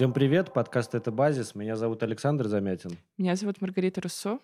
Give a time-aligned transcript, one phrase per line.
[0.00, 1.54] Всем привет, подкаст «Это базис».
[1.54, 2.92] Меня зовут Александр Замятин.
[3.18, 4.38] Меня зовут Маргарита Руссо.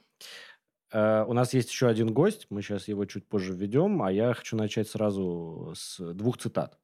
[0.92, 4.34] Э, у нас есть еще один гость, мы сейчас его чуть позже введем, а я
[4.34, 6.78] хочу начать сразу с двух цитат,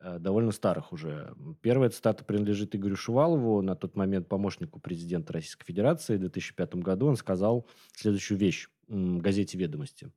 [0.00, 1.32] э, довольно старых уже.
[1.60, 6.16] Первая цитата принадлежит Игорю Шувалову, на тот момент помощнику президента Российской Федерации.
[6.16, 10.10] В 2005 году он сказал следующую вещь газете «Ведомости».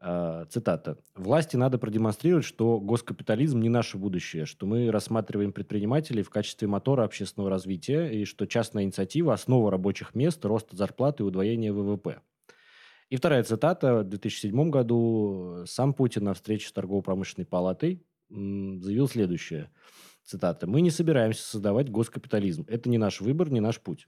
[0.00, 0.96] А, цитата.
[1.16, 7.02] «Власти надо продемонстрировать, что госкапитализм не наше будущее, что мы рассматриваем предпринимателей в качестве мотора
[7.02, 12.20] общественного развития и что частная инициатива– основа рабочих мест, роста зарплаты и удвоения ВВП».
[13.10, 14.00] И вторая цитата.
[14.00, 19.70] В 2007 году сам Путин на встрече с торгово-промышленной палатой заявил следующее.
[20.24, 20.68] Цитата.
[20.68, 22.64] «Мы не собираемся создавать госкапитализм.
[22.68, 24.06] Это не наш выбор, не наш путь».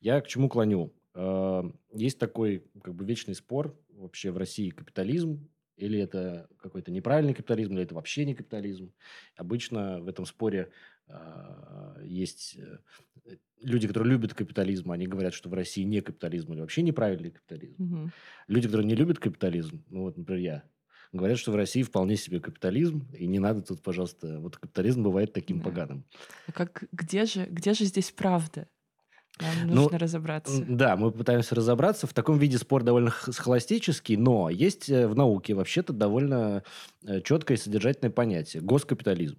[0.00, 0.92] Я к чему клоню?
[1.14, 7.34] А, есть такой как бы вечный спор вообще в России капитализм или это какой-то неправильный
[7.34, 8.92] капитализм, или это вообще не капитализм.
[9.36, 10.70] Обычно в этом споре
[11.08, 16.60] э, есть э, люди, которые любят капитализм, они говорят, что в России не капитализм или
[16.60, 17.82] вообще неправильный капитализм.
[17.82, 18.10] Угу.
[18.48, 20.64] Люди, которые не любят капитализм, ну вот, например, я,
[21.12, 25.32] говорят, что в России вполне себе капитализм, и не надо тут, пожалуйста, вот капитализм бывает
[25.32, 25.64] таким да.
[25.64, 26.04] поганым.
[26.46, 28.68] А как, где, же, где же здесь правда?
[29.40, 30.64] Нам ну, нужно ну, разобраться.
[30.68, 32.06] Да, мы пытаемся разобраться.
[32.06, 36.62] В таком виде спор довольно схоластический, но есть э, в науке вообще-то довольно
[37.04, 39.38] э, четкое и содержательное понятие– госкапитализм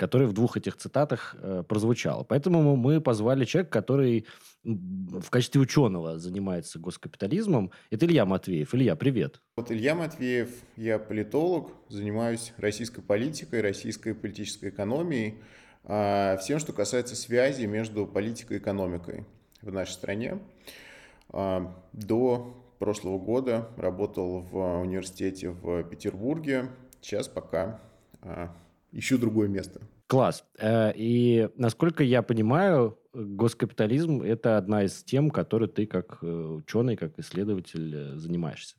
[0.00, 2.24] который в двух этих цитатах э, прозвучало.
[2.24, 4.26] Поэтому мы позвали человека, который
[4.64, 7.70] в качестве ученого занимается госкапитализмом.
[7.90, 8.74] Это Илья Матвеев.
[8.74, 9.42] Илья, привет.
[9.58, 15.34] Вот Илья Матвеев, я политолог, занимаюсь российской политикой, российской политической экономией.
[15.84, 19.24] А, всем, что касается связи между политикой и экономикой
[19.62, 20.38] в нашей стране.
[21.30, 27.80] А, до прошлого года работал в университете в Петербурге, сейчас пока
[28.22, 28.54] а,
[28.92, 29.80] ищу другое место.
[30.10, 30.44] Класс.
[30.58, 36.96] Э, и насколько я понимаю, госкапитализм– это одна из тем, которой ты как э, ученый,
[36.96, 38.74] как исследователь э, занимаешься.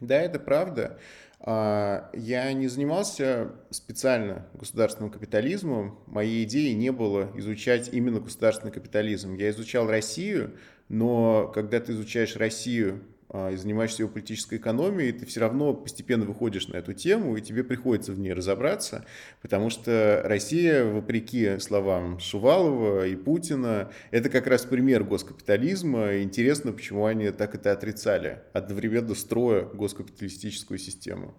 [0.00, 1.00] Да, это правда.
[1.42, 5.98] А, я не занимался специально государственным капитализмом.
[6.06, 9.34] Моей идеей не было изучать именно государственный капитализм.
[9.34, 10.56] Я изучал Россию,
[10.88, 13.02] но когда ты изучаешь Россию
[13.32, 17.62] и занимаешься его политической экономией, ты все равно постепенно выходишь на эту тему, и тебе
[17.62, 19.04] приходится в ней разобраться,
[19.40, 26.22] потому что Россия, вопреки словам Шувалова и Путина, это как раз пример госкапитализма.
[26.22, 31.34] Интересно, почему они так это отрицали, одновременно строя госкапиталистическую систему.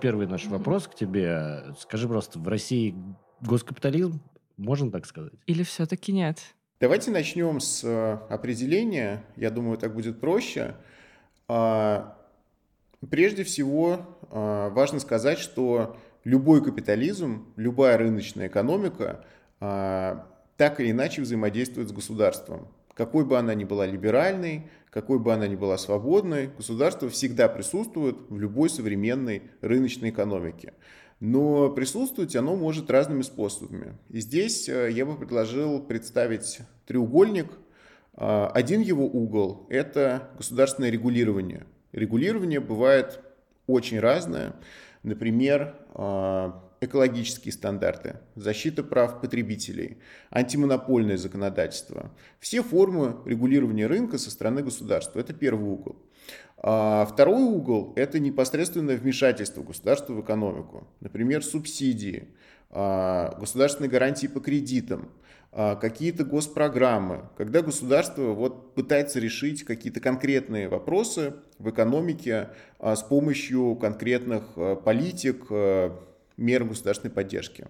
[0.00, 1.64] Первый наш вопрос к тебе.
[1.80, 2.94] Скажи просто, в России
[3.40, 4.20] госкапитализм,
[4.56, 5.34] можно так сказать?
[5.46, 6.38] Или все-таки нет?
[6.80, 9.24] Давайте начнем с э, определения.
[9.34, 10.76] Я думаю, так будет проще.
[11.48, 12.16] А,
[13.10, 19.24] прежде всего, а, важно сказать, что любой капитализм, любая рыночная экономика
[19.58, 20.24] а,
[20.56, 22.68] так или иначе взаимодействует с государством.
[22.94, 28.18] Какой бы она ни была либеральной, какой бы она ни была свободной, государство всегда присутствует
[28.28, 30.74] в любой современной рыночной экономике
[31.20, 33.96] но присутствовать оно может разными способами.
[34.08, 37.46] И здесь э, я бы предложил представить треугольник.
[38.14, 41.66] А, один его угол– это государственное регулирование.
[41.92, 43.20] Регулирование бывает
[43.66, 44.54] очень разное.
[45.02, 49.98] Например, а, экологические стандарты, защита прав потребителей,
[50.30, 52.12] антимонопольное законодательство.
[52.40, 55.20] Все формы регулирования рынка со стороны государства.
[55.20, 55.96] Это первый угол.
[56.60, 60.88] А второй угол– это непосредственное вмешательство государства в экономику.
[61.00, 62.28] Например, субсидии,
[62.70, 65.08] а, государственные гарантии по кредитам,
[65.52, 73.02] а, какие-то госпрограммы, когда государство вот пытается решить какие-то конкретные вопросы в экономике а, с
[73.02, 75.46] помощью конкретных политик,
[76.38, 77.66] мер государственной поддержки.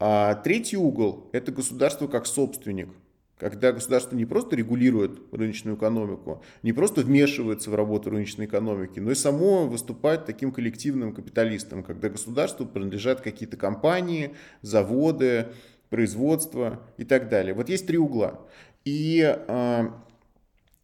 [0.00, 2.88] А третий угол– это государство как собственник–
[3.38, 9.12] когда государство не просто регулирует рыночную экономику, не просто вмешивается в работу рыночной экономики, но
[9.12, 15.48] и само выступает таким коллективным капиталистом, когда государству принадлежат какие-то компании, заводы,
[15.88, 17.54] производство и так далее.
[17.54, 18.40] Вот есть три угла.
[18.84, 19.88] И э,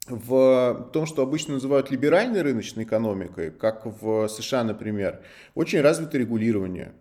[0.07, 5.21] в том, что обычно называют либеральной рыночной экономикой, как в США, например,
[5.55, 6.93] очень развито регулирование.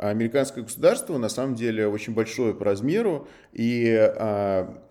[0.00, 4.82] А американское государство на самом деле очень большое по размеру, и а,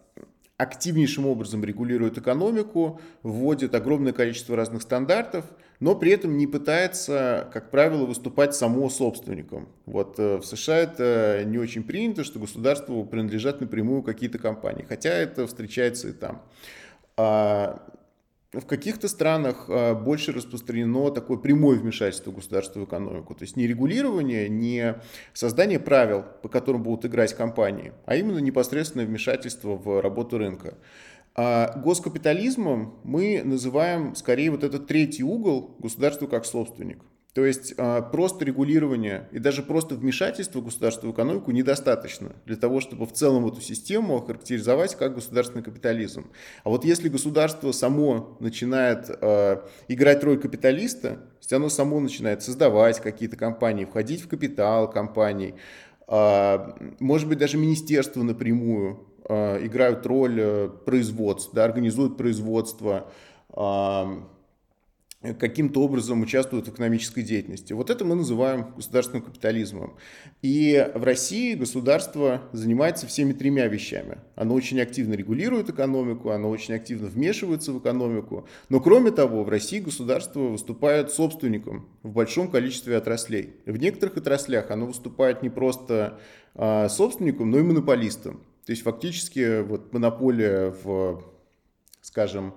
[0.57, 5.45] активнейшим образом регулирует экономику, вводит огромное количество разных стандартов,
[5.79, 9.69] но при этом не пытается, как правило, выступать само собственником.
[9.87, 15.09] Вот э, в США это не очень принято, что государству принадлежат напрямую какие-то компании, хотя
[15.09, 16.43] это встречается и там.
[18.51, 23.35] В каких-то странах а, больше распространено такое прямое вмешательство государства в экономику.
[23.35, 24.95] То есть не регулирование, не
[25.33, 30.79] создание правил, по которым будут играть компании, а именно непосредственное вмешательство в работу рынка.
[31.35, 37.03] А госкапитализмом мы называем скорее вот этот третий угол государства как собственник.
[37.33, 42.81] То есть а, просто регулирование и даже просто вмешательство государства в экономику недостаточно для того,
[42.81, 46.31] чтобы в целом эту систему охарактеризовать как государственный капитализм.
[46.63, 52.99] А вот если государство само начинает а, играть роль капиталиста, если оно само начинает создавать
[52.99, 55.53] какие-то компании, входить в капитал компаний,
[56.07, 63.11] а, может быть даже министерство напрямую играют роль э, производства, да, организуют производство,
[65.21, 67.73] каким-то образом участвуют в экономической деятельности.
[67.73, 69.97] Вот это мы называем государственным капитализмом.
[70.41, 74.19] И в России государство занимается всеми тремя вещами.
[74.35, 78.47] Оно очень активно регулирует экономику, оно очень активно вмешивается в экономику.
[78.69, 83.55] Но кроме того, в России государство выступает собственником в большом количестве отраслей.
[83.65, 86.17] В некоторых отраслях оно выступает не просто
[86.55, 88.41] а, собственником, но и монополистом.
[88.65, 91.23] То есть фактически вот монополия в,
[92.01, 92.53] скажем,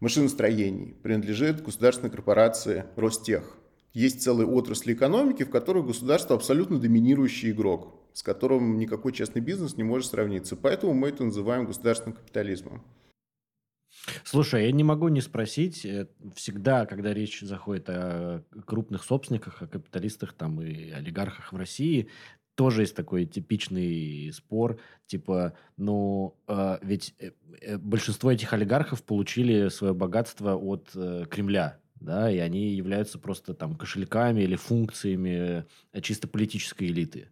[0.00, 3.56] машиностроений принадлежит государственной корпорации Ростех.
[3.92, 9.76] Есть целые отрасли экономики, в которых государство абсолютно доминирующий игрок, с которым никакой частный бизнес
[9.76, 10.56] не может сравниться.
[10.56, 12.82] Поэтому мы это называем государственным капитализмом.
[14.24, 19.66] Слушай, я не могу не спросить, э, всегда, когда речь заходит о крупных собственниках, о
[19.66, 22.08] капиталистах там и олигархах в России,
[22.60, 27.30] тоже есть такой типичный спор, типа, ну, э, ведь э,
[27.62, 33.54] э, большинство этих олигархов получили свое богатство от э, Кремля, да, и они являются просто
[33.54, 35.64] там кошельками или функциями
[35.94, 37.30] э, чисто политической элиты.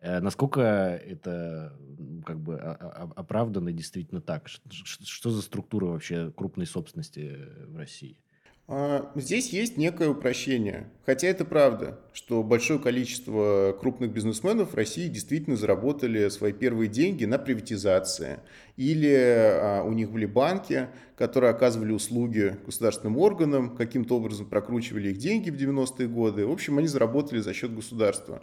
[0.00, 1.76] Насколько это
[2.24, 4.48] как бы оправданно действительно так?
[4.48, 7.36] Что за структура вообще крупной собственности
[7.66, 8.20] в России?
[8.72, 10.86] А, здесь есть некое упрощение.
[11.04, 17.24] Хотя это правда, что большое количество крупных бизнесменов в России действительно заработали свои первые деньги
[17.24, 18.38] на приватизации.
[18.76, 20.86] Или а, у них были банки,
[21.16, 26.46] которые оказывали услуги государственным органам, каким-то образом прокручивали их деньги в 90-е годы.
[26.46, 28.40] В общем, они заработали за счет государства.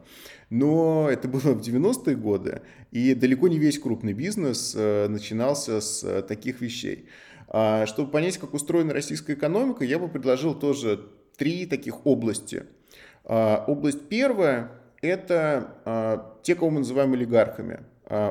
[0.50, 6.04] Но это было в 90-е годы, и далеко не весь крупный бизнес э, начинался с
[6.04, 7.08] э, таких вещей.
[7.50, 11.08] А, чтобы понять, как устроена российская экономика, я бы предложил тоже
[11.38, 12.64] три таких области.
[13.24, 14.72] А, область первая–
[15.02, 17.82] это а, те, кого мы называем олигархами.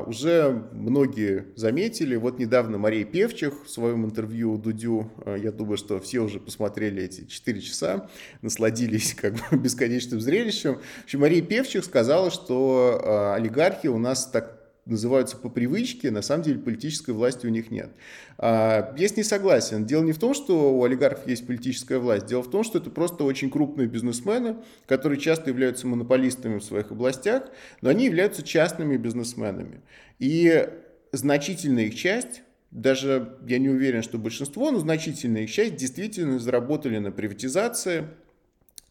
[0.07, 6.21] Уже многие заметили, вот недавно Мария Певчих в своем интервью Дудю, я думаю, что все
[6.21, 8.09] уже посмотрели эти 4 часа,
[8.41, 10.77] насладились как бы бесконечным зрелищем.
[10.77, 14.56] В общем, Мария Певчих сказала, что олигархи у нас так
[14.87, 17.91] называются по привычке, на самом деле политической власти у них нет.
[18.39, 19.85] А, я с ней согласен.
[19.85, 22.91] Дело не в том, что у олигархов есть политическая власть, дело в том, что это
[22.91, 24.57] просто очень крупные бизнесмены,
[24.87, 27.45] которые часто являются монополистами в своих областях,
[27.83, 29.83] но они являются частными бизнесменами.
[30.19, 30.69] И
[31.13, 36.99] значительная их часть даже я не уверен, что большинство, но значительная их часть действительно заработали
[36.99, 38.09] на приватизации,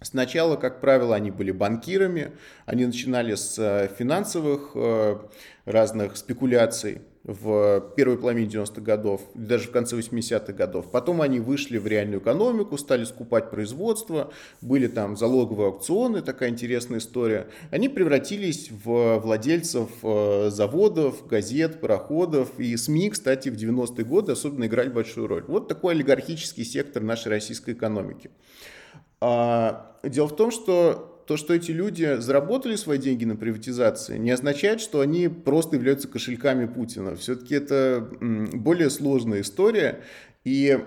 [0.01, 2.33] Сначала, как правило, они были банкирами,
[2.65, 5.17] они начинали с э, финансовых э,
[5.65, 10.91] разных спекуляций в первой половине 90-х годов, даже в конце 80-х годов.
[10.91, 16.99] Потом они вышли в реальную экономику, стали скупать производство, были там залоговые аукционы, такая интересная
[16.99, 17.47] история.
[17.71, 22.59] Они превратились в владельцев э, заводов, газет, пароходов.
[22.59, 25.45] И СМИ, кстати, в 90-е годы особенно играли большую роль.
[25.47, 28.29] Вот такой олигархический сектор нашей российской экономики.
[29.21, 34.31] А, дело в том, что то, что эти люди заработали свои деньги на приватизации, не
[34.31, 37.15] означает, что они просто являются кошельками Путина.
[37.15, 38.07] Все-таки это
[38.53, 40.01] более сложная история.
[40.43, 40.79] И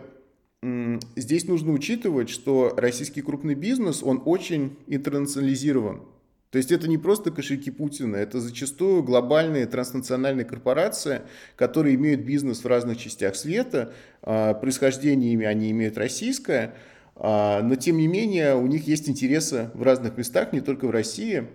[1.16, 6.02] здесь нужно учитывать, что российский крупный бизнес, он очень интернационализирован.
[6.50, 11.20] То есть это не просто кошельки Путина, это зачастую глобальные транснациональные корпорации,
[11.56, 13.92] которые имеют бизнес в разных частях света,
[14.22, 16.74] а, происхождение ими они имеют российское,
[17.20, 21.48] но тем не менее у них есть интересы в разных местах, не только в России.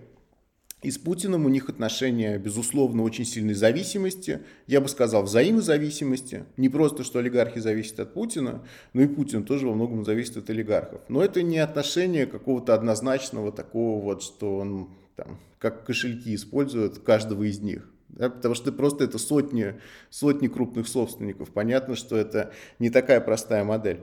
[0.82, 4.42] И с Путиным у них отношения, безусловно, очень сильной зависимости.
[4.68, 6.44] Я бы сказал, взаимозависимости.
[6.58, 10.50] Не просто, что олигархи зависят от Путина, но и Путин тоже во многом зависит от
[10.50, 11.00] олигархов.
[11.08, 17.44] Но это не отношение какого-то однозначного такого вот, что он там, как кошельки использует каждого
[17.44, 17.90] из них.
[18.10, 19.76] Да, потому что просто это сотни,
[20.10, 21.52] сотни крупных собственников.
[21.52, 24.02] Понятно, что это не такая простая модель.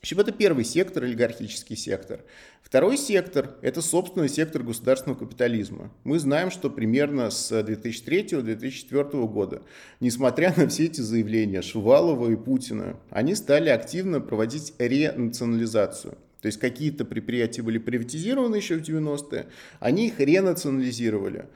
[0.00, 2.20] Общем, это первый сектор, олигархический сектор.
[2.62, 5.90] Второй сектор– это собственный сектор государственного капитализма.
[6.04, 9.62] Мы знаем, что примерно с 2003-2004 года,
[9.98, 16.16] несмотря на все эти заявления Шувалова и Путина, они стали активно проводить ренационализацию.
[16.42, 19.46] То есть какие-то предприятия были приватизированы еще в 90-е,
[19.80, 21.46] они их ренационализировали.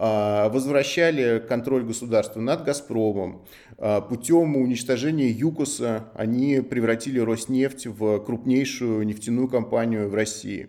[0.00, 3.44] А, возвращали контроль государства над «Газпромом».
[3.78, 10.68] А, путем уничтожения ЮКОСа они превратили Роснефть в крупнейшую нефтяную компанию в России.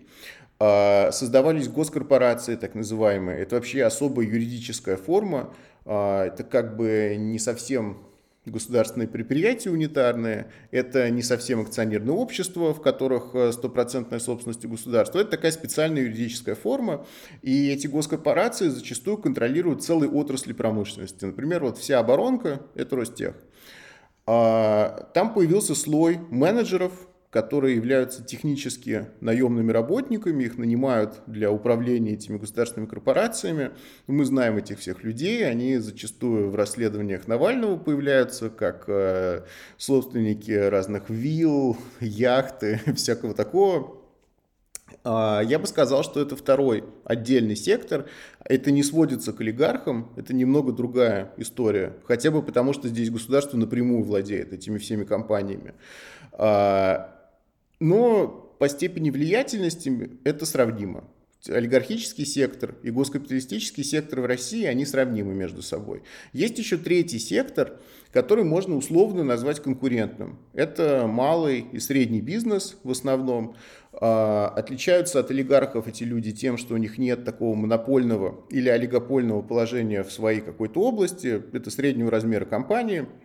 [0.60, 3.40] А, создавались госкорпорации, так называемые.
[3.40, 5.54] Это вообще особая юридическая форма.
[5.86, 7.98] Это как бы не совсем
[8.46, 15.32] государственные предприятия унитарные, это не совсем акционерные общества, в которых э, стопроцентная собственность государства, это
[15.32, 17.06] такая специальная юридическая форма,
[17.42, 21.26] и эти госкорпорации зачастую контролируют целые отрасли промышленности.
[21.26, 23.36] Например, вот вся оборонка– это Ростех.
[24.26, 26.94] А, там появился слой менеджеров,
[27.30, 33.72] которые являются технически наемными работниками, их нанимают для управления этими государственными корпорациями.
[34.08, 39.44] Мы знаем этих всех людей, они зачастую в расследованиях Навального появляются, как э,
[39.78, 44.00] собственники разных вилл, яхты, всякого такого.
[45.04, 48.08] А, я бы сказал, что это второй отдельный сектор.
[48.44, 51.98] Это не сводится к олигархам, это немного другая история.
[52.06, 55.76] Хотя бы потому, что здесь государство напрямую владеет этими всеми компаниями.
[57.80, 58.28] Но
[58.60, 61.06] по степени влиятельности это сравнимо.
[61.48, 66.04] Олигархический сектор и госкапиталистический сектор в России, они сравнимы между собой.
[66.34, 67.80] Есть еще третий сектор,
[68.12, 70.38] который можно условно назвать конкурентным.
[70.52, 73.56] Это малый и средний бизнес в основном.
[73.94, 79.42] А, отличаются от олигархов эти люди тем, что у них нет такого монопольного или олигопольного
[79.42, 81.42] положения в своей какой-то области.
[81.54, 83.08] Это среднего размера компании–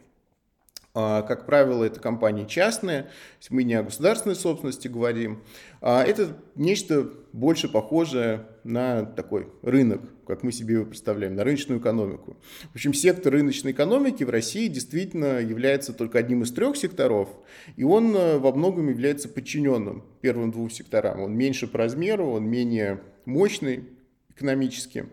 [0.95, 3.11] как правило, это компании частные,
[3.51, 5.43] мы не о государственной собственности говорим.
[5.81, 11.81] А это нечто больше похожее на такой рынок, как мы себе его представляем, на рыночную
[11.81, 12.37] экономику.
[12.71, 17.29] В общем, сектор рыночной экономики в России действительно является только одним из трех секторов,
[17.75, 21.23] и он э, во многом является подчиненным первым двум секторам.
[21.23, 23.89] Он меньше по размеру, он менее мощный
[24.31, 25.07] экономически.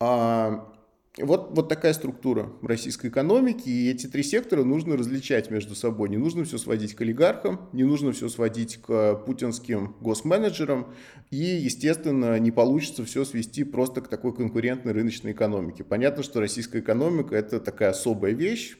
[0.00, 0.71] А
[1.18, 6.08] вот, вот такая структура российской экономики, и эти три сектора нужно различать между собой.
[6.08, 10.94] Не нужно все сводить к олигархам, не нужно все сводить к путинским госменеджерам,
[11.30, 15.84] и, естественно, не получится все свести просто к такой конкурентной рыночной экономике.
[15.84, 18.78] Понятно, что российская экономика– это такая особая вещь,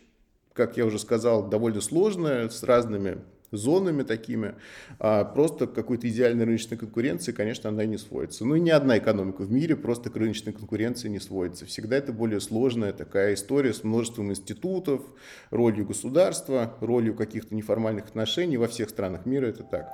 [0.54, 3.18] как я уже сказал, довольно сложная, с разными
[3.52, 4.54] зонами такими,
[4.98, 8.44] а просто какой-то идеальной рыночной конкуренции, конечно, она не сводится.
[8.44, 11.66] Ну и ни одна экономика в мире просто к рыночной конкуренции не сводится.
[11.66, 15.02] Всегда это более сложная такая история с множеством институтов,
[15.50, 18.56] ролью государства, ролью каких-то неформальных отношений.
[18.56, 19.90] Во всех странах мира это так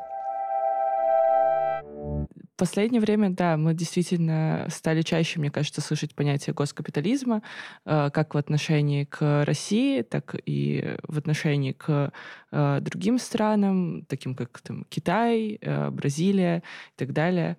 [2.59, 7.43] последнее время, да, мы действительно стали чаще, мне кажется, слышать понятие госкапитализма,
[7.87, 12.13] э, как в отношении к России, так и в отношении к
[12.51, 17.57] э, другим странам, таким как там, Китай, э, Бразилия и так далее.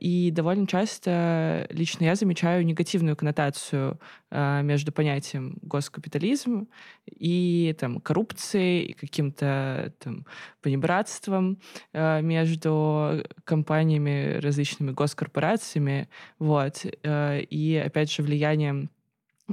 [0.00, 3.98] И довольно часто лично я замечаю негативную коннотацию
[4.30, 6.68] между понятием госкапитализм
[7.06, 10.26] и там, коррупцией, и каким-то там,
[10.60, 11.58] понебратством
[11.94, 18.97] между компаниями различными госкорпорациями, вот, э, и, опять же, влиянием э,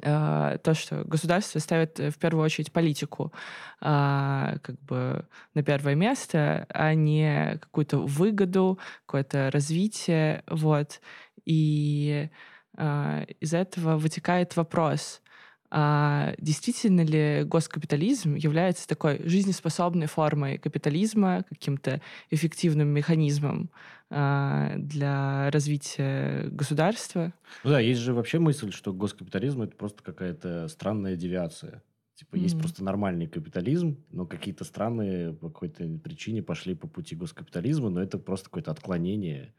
[0.02, 3.32] то, что государство ставит в первую очередь политику
[3.80, 11.00] а, как бы на первое место, а не какую-то выгоду, какое-то развитие, вот.
[11.46, 12.30] И
[12.78, 15.22] а, из этого вытекает вопрос,
[15.72, 26.48] а действительно ли госкапитализм является такой жизнеспособной формой капитализма, каким-то эффективным механизмом а, для развития
[26.50, 27.34] государства?
[27.64, 31.82] Ну да, есть же вообще мысль, что госкапитализм это просто какая-то странная девиация.
[32.16, 32.40] Типа, mm-hmm.
[32.40, 38.02] есть просто нормальный капитализм, но какие-то страны по какой-то причине пошли по пути госкапитализма, но
[38.02, 39.54] это просто какое-то отклонение,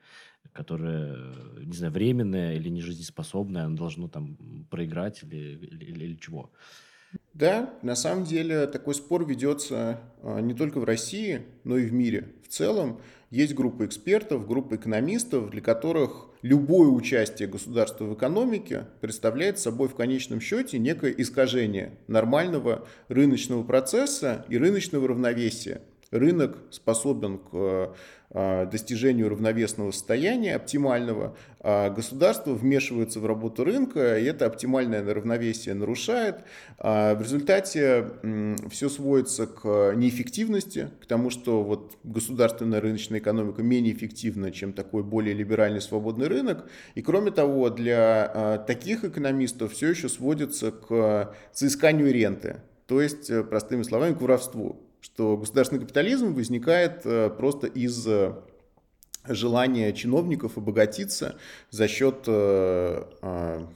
[0.53, 4.39] которое, не знаю, временное или не жизнеспособное, оно должно там
[4.71, 6.51] проиграть или, или, или, или чего.
[7.35, 11.93] Да, на самом деле такой спор ведется а, не только в России, но и в
[11.93, 13.01] мире в целом.
[13.31, 19.97] Есть группа экспертов, группа экономистов, для которых любое участие государства в экономике представляет собой в
[19.97, 25.81] конечном счете некое искажение нормального рыночного процесса и рыночного равновесия.
[26.11, 27.95] Рынок способен к
[28.31, 35.75] а, достижению равновесного состояния, оптимального, а государство вмешивается в работу рынка, и это оптимальное равновесие
[35.75, 36.41] нарушает.
[36.79, 38.05] А в результате
[38.71, 45.03] все сводится к неэффективности, к тому, что вот государственная рыночная экономика менее эффективна, чем такой
[45.03, 46.69] более либеральный свободный рынок.
[46.95, 53.83] И кроме того, для таких экономистов все еще сводится к соисканию ренты, то есть, простыми
[53.83, 58.35] словами, к воровству что государственный капитализм возникает э, просто из э,
[59.25, 61.37] желания чиновников обогатиться
[61.71, 63.67] за счет э,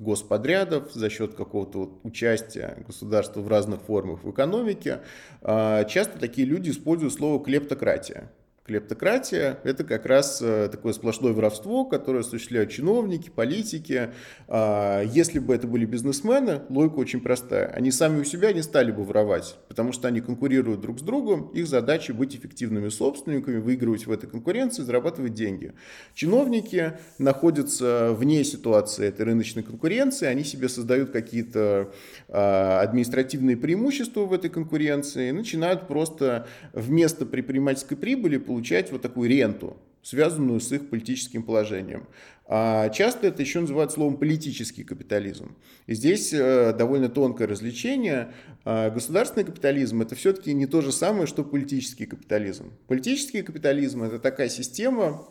[0.00, 5.00] господрядов, за счет какого-то участия государства в разных формах в экономике.
[5.42, 8.32] Часто такие люди используют слово клептократия.
[8.70, 14.10] Клептократия– это как раз э, такое сплошное воровство, которое осуществляют чиновники, политики.
[14.46, 17.66] А, если бы это были бизнесмены, логика очень простая.
[17.66, 21.48] Они сами у себя не стали бы воровать, потому что они конкурируют друг с другом.
[21.48, 25.72] Их задача быть эффективными собственниками, выигрывать в этой конкуренции, зарабатывать деньги.
[26.14, 31.92] Чиновники находятся вне ситуации этой рыночной конкуренции, они себе создают какие-то
[32.28, 39.00] а, административные преимущества в этой конкуренции и начинают просто вместо предпринимательской прибыли получать получать вот
[39.00, 42.06] такую ренту, связанную с их политическим положением.
[42.46, 45.56] А часто это еще называют словом политический капитализм.
[45.86, 48.32] И здесь э, довольно тонкое развлечение.
[48.64, 52.72] А государственный капитализм это все-таки не то же самое, что политический капитализм.
[52.86, 55.26] Политический капитализм это такая система,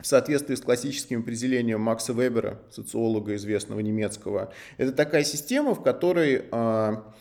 [0.00, 6.44] в соответствии с классическим определением Макса Вебера, социолога известного немецкого, это такая система, в которой
[6.52, 7.12] а,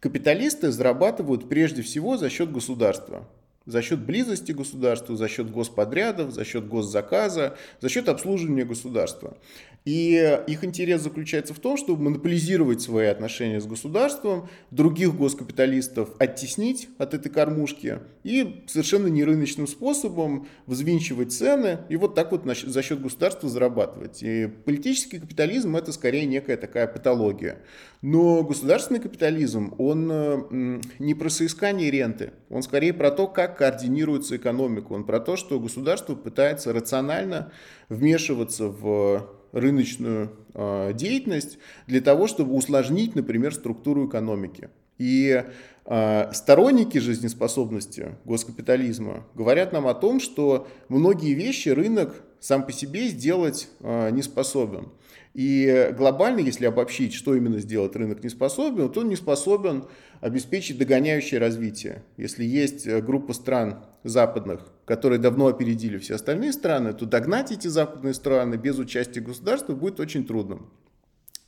[0.00, 3.26] капиталисты зарабатывают прежде всего за счет государства
[3.66, 9.36] за счет близости государства, за счет господрядов, за счет госзаказа, за счет обслуживания государства.
[9.84, 16.88] И их интерес заключается в том, чтобы монополизировать свои отношения с государством, других госкапиталистов оттеснить
[16.96, 23.02] от этой кормушки и совершенно нерыночным способом взвинчивать цены и вот так вот за счет
[23.02, 24.22] государства зарабатывать.
[24.22, 27.58] И политический капитализм это скорее некая такая патология.
[28.00, 34.92] Но государственный капитализм, он не про соискание ренты, он скорее про то, как координируется экономика,
[34.92, 37.52] он про то, что государство пытается рационально
[37.88, 44.68] вмешиваться в рыночную э, деятельность для того, чтобы усложнить, например, структуру экономики.
[44.98, 45.44] И
[45.86, 53.08] э, сторонники жизнеспособности госкапитализма говорят нам о том, что многие вещи рынок сам по себе
[53.08, 54.88] сделать э, не способен.
[55.34, 59.84] И глобально, если обобщить, что именно сделать рынок не способен, то он не способен
[60.20, 62.04] обеспечить догоняющее развитие.
[62.16, 67.66] Если есть э, группа стран западных, которые давно опередили все остальные страны, то догнать эти
[67.66, 70.70] западные страны без участия государства будет очень трудным.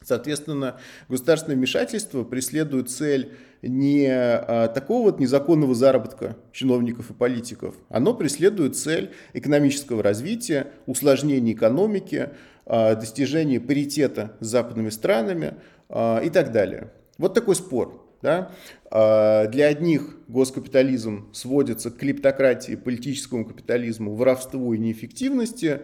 [0.03, 8.14] Соответственно, государственное вмешательство преследует цель не а, такого вот незаконного заработка чиновников и политиков, оно
[8.14, 12.31] преследует цель экономического развития, усложнения экономики,
[12.66, 15.55] а, достижения паритета с западными странами
[15.88, 16.90] а, и так далее.
[17.16, 18.05] Вот такой спор.
[18.22, 18.50] Да?
[18.90, 25.83] А, для одних госкапитализм сводится к клиптократии, политическому капитализму, воровству и неэффективности,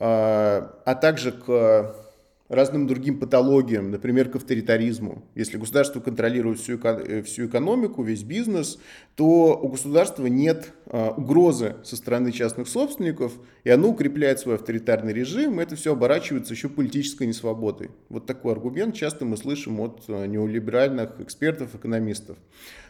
[0.00, 1.94] а также к
[2.48, 5.24] разным другим патологиям, например, к авторитаризму.
[5.34, 8.78] Если государство контролирует всю, э, всю экономику, весь бизнес,
[9.16, 13.32] то у государства нет а, угрозы со стороны частных собственников,
[13.64, 17.90] и оно укрепляет свой авторитарный режим, и это все оборачивается еще политической несвободой.
[18.08, 22.36] Вот такой аргумент часто мы слышим от а, неолиберальных экспертов, экономистов.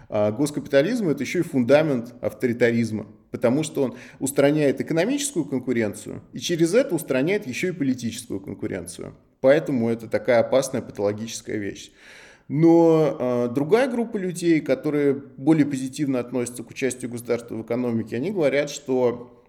[0.08, 6.74] А госкапитализм это еще и фундамент авторитаризма, потому что он устраняет экономическую конкуренцию и через
[6.74, 9.14] это устраняет еще и политическую конкуренцию.
[9.44, 11.92] Поэтому это такая опасная патологическая вещь.
[12.48, 18.30] Но э, другая группа людей, которые более позитивно относятся к участию государства в экономике, они
[18.30, 19.44] говорят, что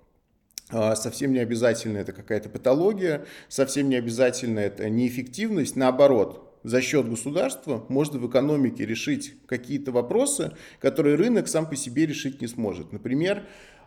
[0.69, 5.77] э, совсем не обязательно это какая-то патология, совсем не обязательно это неэффективность.
[5.77, 12.05] Наоборот, за счет государства можно в экономике решить какие-то вопросы, которые рынок сам по себе
[12.05, 12.91] решить не сможет.
[12.91, 13.43] Например,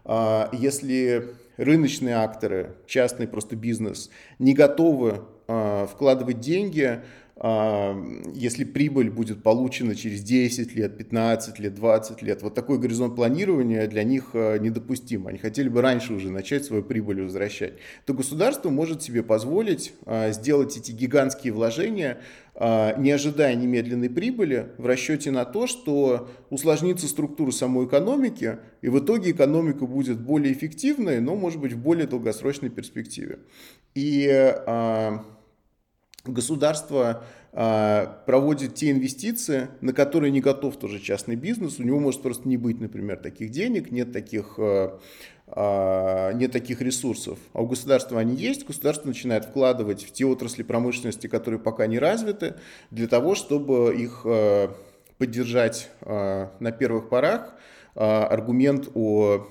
[0.06, 7.00] э, если рыночные акторы, частный просто бизнес, не готовы вкладывать деньги
[7.40, 7.96] а,
[8.34, 13.86] если прибыль будет получена через 10 лет, 15 лет, 20 лет, вот такой горизонт планирования
[13.86, 15.28] для них а, недопустим.
[15.28, 17.74] Они хотели бы раньше уже начать свою прибыль возвращать.
[18.06, 22.18] То государство может себе позволить а, сделать эти гигантские вложения,
[22.60, 28.98] не ожидая немедленной прибыли, в расчете на то, что усложнится структура самой экономики, и в
[28.98, 33.38] итоге экономика будет более эффективной, но, может быть, в более долгосрочной перспективе.
[33.94, 34.26] И
[36.32, 41.78] государство а, проводит те инвестиции, на которые не готов тоже частный бизнес.
[41.78, 45.00] У него может просто не быть, например, таких денег, нет таких, а,
[45.48, 47.38] а, нет таких ресурсов.
[47.54, 51.98] А у государства они есть, государство начинает вкладывать в те отрасли промышленности, которые пока не
[51.98, 52.54] развиты,
[52.90, 54.24] для того, чтобы их
[55.16, 57.54] поддержать на первых порах.
[57.94, 59.48] Аргумент о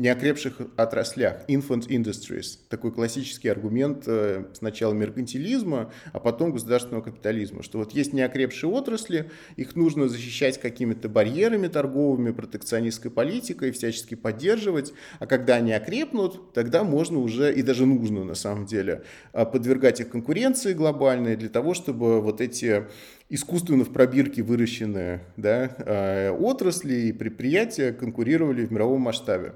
[0.00, 7.78] неокрепших отраслях, infant industries, такой классический аргумент э, сначала меркантилизма, а потом государственного капитализма, что
[7.78, 15.26] вот есть неокрепшие отрасли, их нужно защищать какими-то барьерами торговыми, протекционистской политикой, всячески поддерживать, а
[15.26, 19.02] когда они окрепнут, тогда можно уже, и даже нужно на самом деле,
[19.34, 22.86] э, подвергать их конкуренции глобальной для того, чтобы вот эти
[23.28, 29.52] искусственно в пробирке выращенные да, э, отрасли и предприятия конкурировали в мировом масштабе.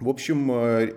[0.00, 0.94] В общем, э,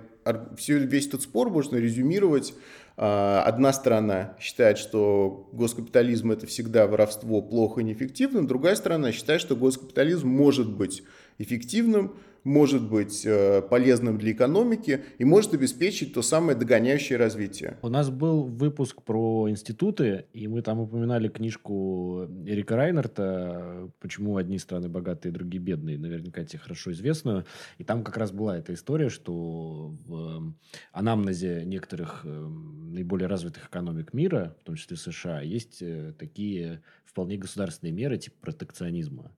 [0.68, 2.54] весь этот спор можно резюмировать.
[2.98, 8.48] А, одна сторона считает, что госкапитализм– это всегда воровство, плохо и неэффективно.
[8.48, 11.04] Другая сторона считает, что госкапитализм может быть
[11.40, 17.78] эффективным, может быть э, полезным для экономики и может обеспечить то самое догоняющее развитие.
[17.82, 24.58] У нас был выпуск про институты, и мы там упоминали книжку Эрика Райнерта «Почему одни
[24.58, 25.98] страны богатые, другие бедные».
[25.98, 27.46] Наверняка тебе хорошо известную.
[27.78, 30.54] И там как раз была эта история, что в
[30.92, 37.38] анамнезе некоторых э, наиболее развитых экономик мира, в том числе США, есть э, такие вполне
[37.38, 39.32] государственные меры типа протекционизма.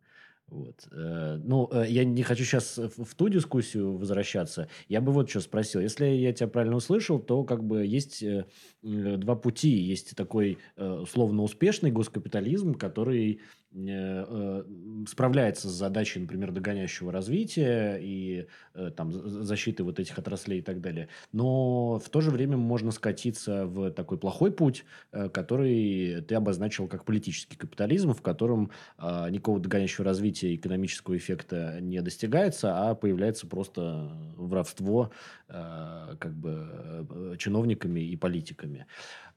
[0.54, 0.88] Вот.
[0.92, 4.70] Э, ну, э, я не хочу сейчас в ту дискуссию возвращаться.
[4.88, 5.82] Я бы вот что спросил.
[5.82, 8.46] Если я тебя правильно услышал, то как бы есть э,
[8.84, 9.70] два пути.
[9.70, 13.42] Есть такой условно успешный госкапитализм, который
[15.08, 20.80] справляется с задачей, например, догоняющего развития и э, там защиты вот этих отраслей и так
[20.80, 21.10] далее.
[21.32, 27.04] Но в то же время можно скатиться в такой плохой путь, который ты обозначил как
[27.04, 35.12] политический капитализм, в котором никакого догоняющего развития экономического эффекта не достигается, а появляется просто воровство
[35.48, 38.86] как бы чиновниками и политиками.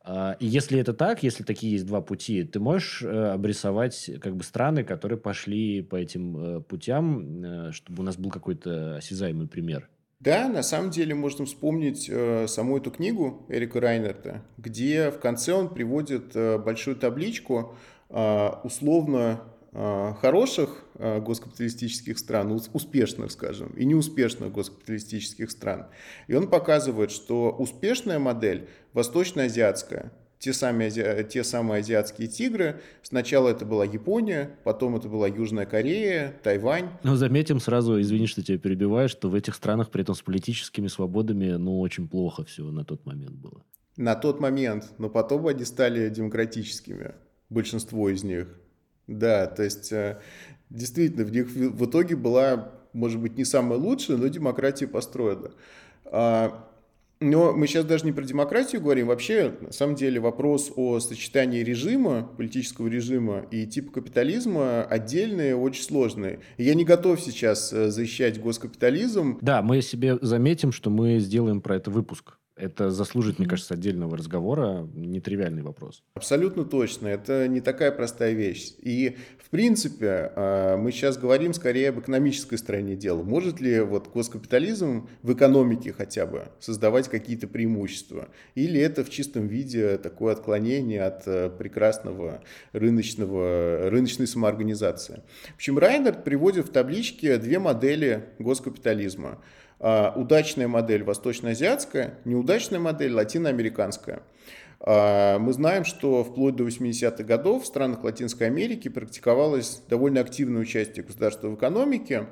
[0.09, 4.37] А, и если это так, если такие есть два пути, ты можешь э, обрисовать как
[4.37, 9.49] бы страны, которые пошли по этим э, путям, э, чтобы у нас был какой-то осязаемый
[9.49, 9.88] пример?
[10.21, 15.53] Да, на самом деле можно вспомнить э, саму эту книгу Эрика Райнерта, где в конце
[15.53, 17.77] он приводит э, большую табличку
[18.09, 25.87] э, условно Э, хороших э, госкапиталистических стран, успешных, скажем, и неуспешных госкапиталистических стран.
[26.29, 32.81] И он показывает, что успешная модель восточноазиатская, те самые, те самые азиатские тигры.
[33.02, 36.88] Сначала это была Япония, потом это была Южная Корея, Тайвань.
[37.02, 40.88] Но заметим сразу, извини, что тебя перебиваю, что в этих странах при этом с политическими
[40.88, 43.64] свободами, ну, очень плохо все на тот момент было.
[43.96, 47.14] На тот момент, но потом они стали демократическими,
[47.48, 48.48] большинство из них.
[49.07, 50.19] Да, то есть э,
[50.71, 55.53] действительно в них в итоге была, может быть, не самая лучшая, но демократия построена.
[56.07, 56.66] А,
[57.21, 59.07] но мы сейчас даже не про демократию говорим.
[59.07, 65.83] Вообще, на самом деле, вопрос о сочетании режима, политического режима и типа капитализма отдельный, очень
[65.83, 66.40] сложный.
[66.59, 69.38] Я не готов сейчас э, защищать госкапитализм.
[69.40, 72.38] Да, мы себе заметим, что мы сделаем про это выпуск.
[72.57, 74.88] Это заслужит, мне кажется, отдельного разговора.
[74.95, 76.03] Нетривиальный вопрос.
[76.14, 77.07] Абсолютно точно.
[77.09, 78.73] Это не такая простая вещь.
[78.79, 83.23] И, в принципе, а, мы сейчас говорим скорее об экономической стороне дела.
[83.23, 88.29] Может ли вот госкапитализм в экономике хотя бы создавать какие-то преимущества?
[88.55, 92.42] Или это в чистом виде такое отклонение от э, прекрасного
[92.73, 95.23] рыночного, рыночной самоорганизации?
[95.53, 99.42] В общем, Райнерт приводит в табличке две модели госкапитализма–
[99.78, 104.22] удачная модель восточноазиатская, неудачная модель латиноамериканская.
[104.80, 110.62] А, мы знаем, что вплоть до 80-х годов в странах Латинской Америки практиковалось довольно активное
[110.62, 112.26] участие государства в экономике,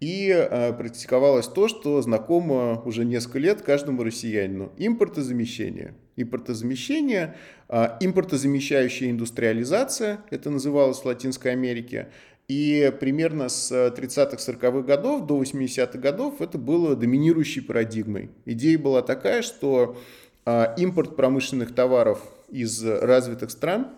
[0.00, 5.94] и а, практиковалось то, что знакомо уже несколько лет каждому россиянину– импортозамещение.
[6.16, 7.36] Импортозамещение,
[7.68, 12.08] импортозамещающая индустриализация, это называлось в Латинской Америке,
[12.48, 18.30] и примерно с 30-40-х годов до 80-х годов это было доминирующей парадигмой.
[18.46, 19.98] Идея была такая, что
[20.46, 23.88] а, импорт промышленных товаров из развитых стран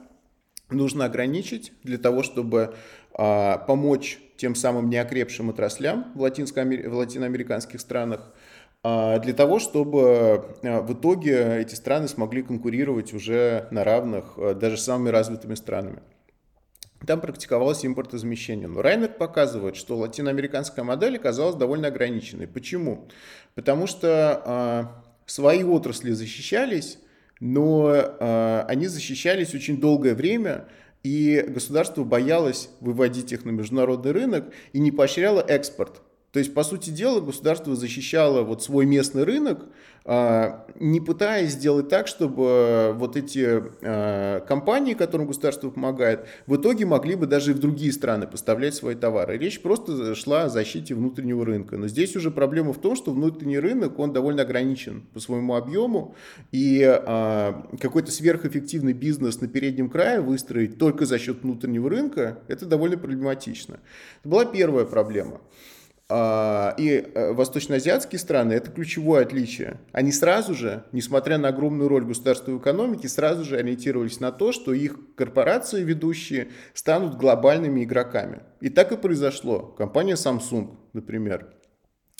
[0.69, 2.75] нужно ограничить для того, чтобы
[3.15, 8.33] а, помочь тем самым неокрепшим отраслям в, в латиноамериканских странах,
[8.83, 14.83] а, для того, чтобы в итоге эти страны смогли конкурировать уже на равных даже с
[14.83, 16.03] самыми развитыми странами
[17.07, 18.69] там практиковалось импортозамещение.
[18.69, 22.47] Но Райнер показывает, что латиноамериканская модель оказалась довольно ограниченной.
[22.47, 23.09] Почему?
[23.55, 26.99] Потому что э, свои отрасли защищались,
[27.41, 30.69] но э, они защищались очень долгое время,
[31.03, 36.03] и государство боялось выводить их на международный рынок и не поощряло экспорт.
[36.33, 39.67] То есть, по сути дела, государство защищало вот свой местный рынок,
[40.05, 46.87] а, не пытаясь сделать так, чтобы вот эти а, компании, которым государство помогает, в итоге
[46.87, 49.39] могли бы даже и в другие страны поставлять свои товары.
[49.39, 51.77] Речь просто шла о защите внутреннего рынка.
[51.77, 56.15] Но здесь уже проблема в том, что внутренний рынок, он довольно ограничен по своему объему,
[56.53, 62.67] и а, какой-то сверхэффективный бизнес на переднем крае выстроить только за счет внутреннего рынка, это
[62.67, 63.81] довольно проблематично.
[64.21, 65.41] Это была первая проблема.
[66.13, 69.79] А, и э, восточноазиатские страны– это ключевое отличие.
[69.93, 74.51] Они сразу же, несмотря на огромную роль государства в экономике, сразу же ориентировались на то,
[74.51, 78.41] что их корпорации ведущие станут глобальными игроками.
[78.61, 79.61] И так и произошло.
[79.61, 81.55] Компания Samsung, например,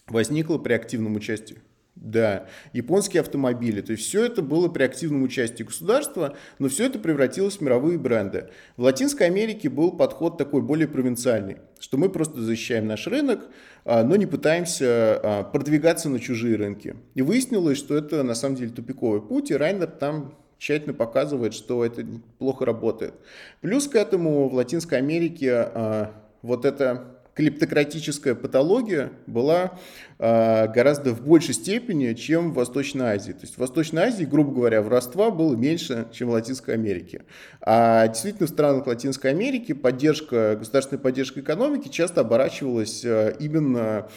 [0.07, 1.59] возникла при активном участии
[2.01, 3.81] да, японские автомобили.
[3.83, 7.99] То есть все это было при активном участии государства, но все это превратилось в мировые
[7.99, 8.49] бренды.
[8.77, 13.49] В Латинской Америке был подход такой более провинциальный, что мы просто защищаем наш рынок,
[13.85, 16.97] но не пытаемся а, продвигаться на чужие рынки.
[17.15, 21.85] И выяснилось, что это на самом деле тупиковый путь, и Райнер там тщательно показывает, что
[21.85, 22.05] это
[22.39, 23.15] плохо работает.
[23.61, 26.13] Плюс к этому в Латинской Америке а,
[26.43, 29.79] вот это клептократическая патология была
[30.19, 33.33] э, гораздо в большей степени, чем в Восточной Азии.
[33.33, 37.23] То есть в Восточной Азии, грубо говоря, воровства было меньше, чем в Латинской Америке.
[37.61, 44.09] А действительно в странах Латинской Америки поддержка, государственная поддержка экономики часто оборачивалась э, именно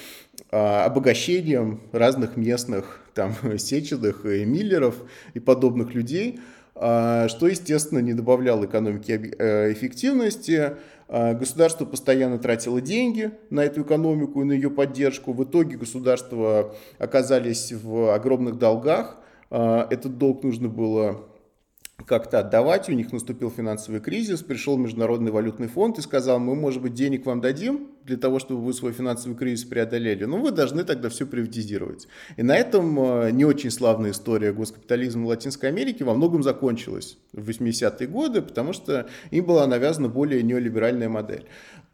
[0.51, 4.95] э, обогащением разных местных там Сеченых и Миллеров
[5.33, 6.39] и подобных людей,
[6.75, 10.73] что, естественно, не добавляло экономике эффективности,
[11.15, 15.31] а, государство постоянно тратило деньги на эту экономику и на ее поддержку.
[15.31, 19.17] В итоге государства оказались в огромных долгах.
[19.51, 21.23] А, этот долг нужно было
[22.07, 26.81] как-то отдавать, у них наступил финансовый кризис, пришел Международный валютный фонд и сказал, мы, может
[26.81, 30.83] быть, денег вам дадим для того, чтобы вы свой финансовый кризис преодолели, но вы должны
[30.83, 32.07] тогда все приватизировать.
[32.37, 37.49] И на этом э, не очень славная история госкапитализма Латинской Америке во многом закончилась в
[37.49, 41.45] 80-е годы, потому что им была навязана более неолиберальная модель.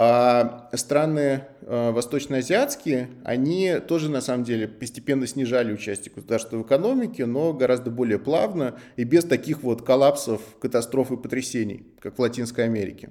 [0.01, 7.25] А страны э, восточноазиатские, они тоже на самом деле постепенно снижали участие государства в экономике,
[7.25, 12.63] но гораздо более плавно и без таких вот коллапсов, катастроф и потрясений, как в Латинской
[12.63, 13.09] Америке.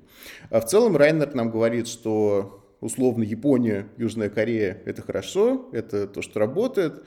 [0.51, 6.23] А в целом Райнер нам говорит, что условно Япония, Южная Корея– это хорошо, это то,
[6.23, 7.05] что работает,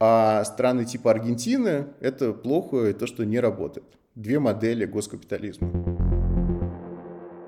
[0.00, 3.86] а страны типа Аргентины– это плохо и то, что не работает.
[4.14, 5.94] Две модели госкапитализма.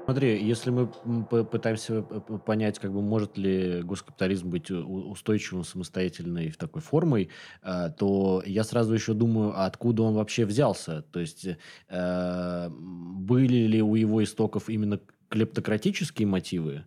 [0.07, 0.87] Смотри, если мы
[1.27, 7.31] пытаемся понять, как бы может ли госкапитализм быть устойчивым, самостоятельной в такой формой,
[7.65, 11.03] э, то я сразу еще думаю, откуда он вообще взялся?
[11.11, 11.49] То есть
[11.89, 16.85] э, были ли у его истоков именно клептократические мотивы?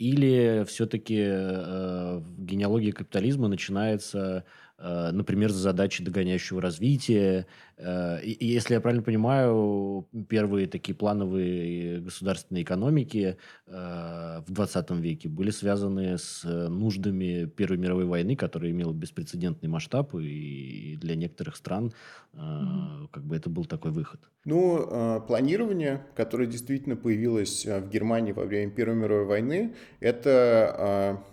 [0.00, 4.46] Или все-таки э, генеалогия капитализма начинается
[4.82, 7.46] например, за задачи догоняющего развития.
[7.76, 15.28] Э, и, если я правильно понимаю, первые такие плановые государственные экономики э, в 20 веке
[15.28, 21.92] были связаны с нуждами Первой мировой войны, которая имела беспрецедентный масштаб, и для некоторых стран
[22.32, 24.20] как бы это был такой выход.
[24.44, 31.24] Ну, планирование, которое действительно появилось в Германии во время Первой мировой войны, это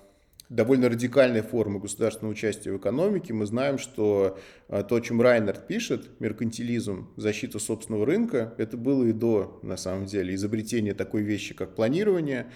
[0.50, 3.34] довольно радикальной формы государственного участия в экономике.
[3.34, 4.38] Мы знаем, что
[4.70, 9.78] а, то, о чем Райнерт пишет, меркантилизм, защита собственного рынка, это было и до, на
[9.78, 12.48] самом деле, изобретения такой вещи, как планирование.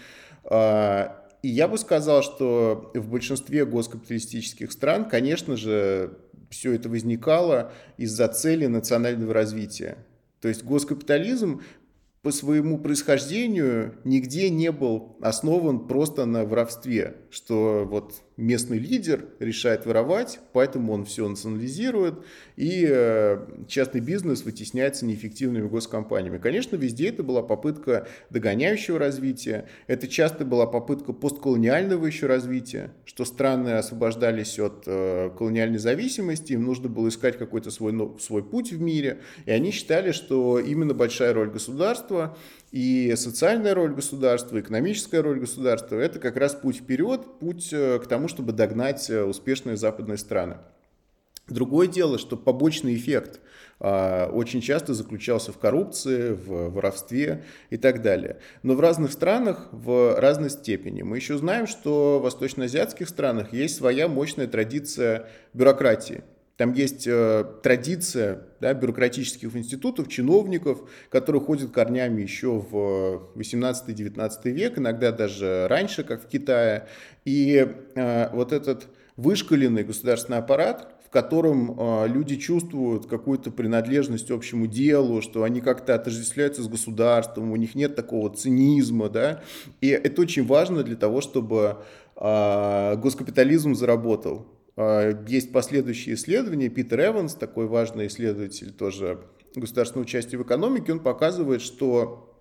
[0.43, 6.17] А, и я бы сказал, что в большинстве госкапиталистических стран, конечно же,
[6.49, 9.97] все это возникало из-за цели национального развития.
[10.39, 11.61] То есть госкапитализм
[12.21, 19.85] по своему происхождению нигде не был основан просто на воровстве, что вот местный лидер решает
[19.85, 22.15] воровать, поэтому он все национализирует,
[22.55, 26.37] и э, частный бизнес вытесняется неэффективными госкомпаниями.
[26.37, 33.25] Конечно, везде это была попытка догоняющего развития, это часто была попытка постколониального еще развития, что
[33.25, 38.81] страны освобождались от э, колониальной зависимости, им нужно было искать какой-то свой, свой путь в
[38.81, 42.10] мире, и они считали, что именно большая роль государства
[42.71, 48.07] и социальная роль государства, экономическая роль государства– это как раз путь вперед, путь э, к
[48.07, 50.57] тому, чтобы догнать э, успешные западные страны.
[51.47, 53.41] Другое дело, что побочный эффект
[53.79, 58.37] а, очень часто заключался в коррупции, в воровстве и так далее.
[58.63, 61.01] Но в разных странах в разной степени.
[61.01, 66.23] Мы еще знаем, что в восточноазиатских странах есть своя мощная традиция бюрократии.
[66.61, 74.77] Там есть э, традиция да, бюрократических институтов, чиновников, которые ходят корнями еще в 18-19 век,
[74.77, 76.87] иногда даже раньше, как в Китае.
[77.25, 84.67] И э, вот этот вышкаленный государственный аппарат, в котором э, люди чувствуют какую-то принадлежность общему
[84.67, 89.41] делу, что они как-то отождествляются с государством, у них нет такого цинизма, да,
[89.81, 91.77] и это очень важно для того, чтобы
[92.17, 94.45] э, госкапитализм заработал.
[94.81, 96.69] А, есть последующие исследования.
[96.69, 99.19] Питер Эванс, такой важный исследователь тоже
[99.55, 102.33] государственного участия в экономике, он показывает, что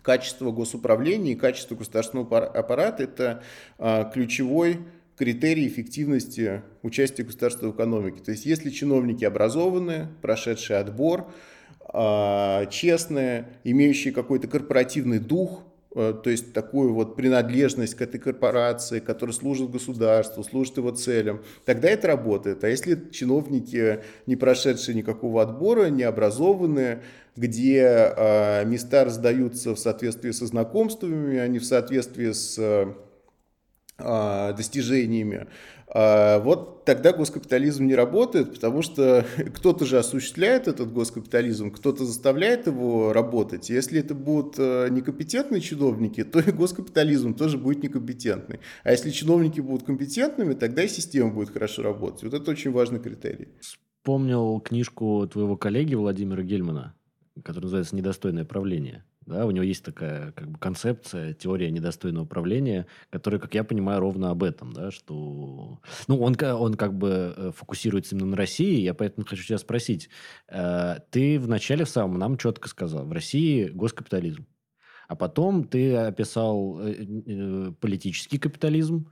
[0.00, 3.42] качество госуправления и качество государственного аппарата– это
[3.78, 4.78] а, ключевой
[5.18, 8.22] критерий эффективности участия государства в экономике.
[8.24, 11.30] То есть если чиновники образованные, прошедшие отбор,
[11.84, 15.62] а, честные, имеющие какой-то корпоративный дух,
[15.94, 21.88] то есть такую вот принадлежность к этой корпорации, которая служит государству, служит его целям, тогда
[21.88, 22.64] это работает.
[22.64, 27.02] А если чиновники, не прошедшие никакого отбора, не образованные,
[27.36, 35.46] где э, места раздаются в соответствии со знакомствами, а не в соответствии с э, достижениями,
[35.94, 43.12] вот тогда госкапитализм не работает, потому что кто-то же осуществляет этот госкапитализм, кто-то заставляет его
[43.12, 43.68] работать.
[43.70, 48.60] Если это будут э, некомпетентные чиновники, то и госкапитализм тоже будет некомпетентный.
[48.84, 52.22] А если чиновники будут компетентными, тогда и система будет хорошо работать.
[52.22, 53.48] Вот это очень важный критерий.
[53.60, 56.94] Вспомнил книжку твоего коллеги Владимира Гельмана,
[57.44, 59.04] которая называется «Недостойное правление».
[59.26, 64.00] Да, у него есть такая как бы концепция, теория недостойного управления, которая, как я понимаю,
[64.00, 65.80] ровно об этом, да, что...
[66.08, 70.08] Ну, он, он как бы э, фокусируется именно на России, я поэтому хочу тебя спросить.
[70.48, 74.46] Э, ты вначале в самом нам четко сказал, в России госкапитализм.
[75.06, 79.08] А потом ты описал э, политический капитализм,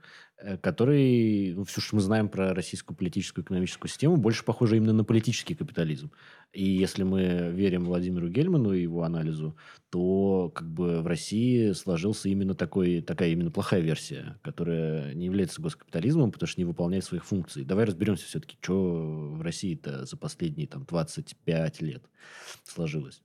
[0.62, 5.04] который, ну, все, что мы знаем про российскую политическую экономическую систему, больше похоже именно на
[5.04, 6.10] политический капитализм.
[6.52, 9.56] И если мы верим Владимиру Гельману и его анализу,
[9.88, 15.62] то как бы в России сложился именно такой, такая именно плохая версия, которая не является
[15.62, 17.64] госкапитализмом, потому что не выполняет своих функций.
[17.64, 22.02] Давай разберемся все-таки, что в России-то за последние там, 25 лет
[22.64, 23.22] сложилось.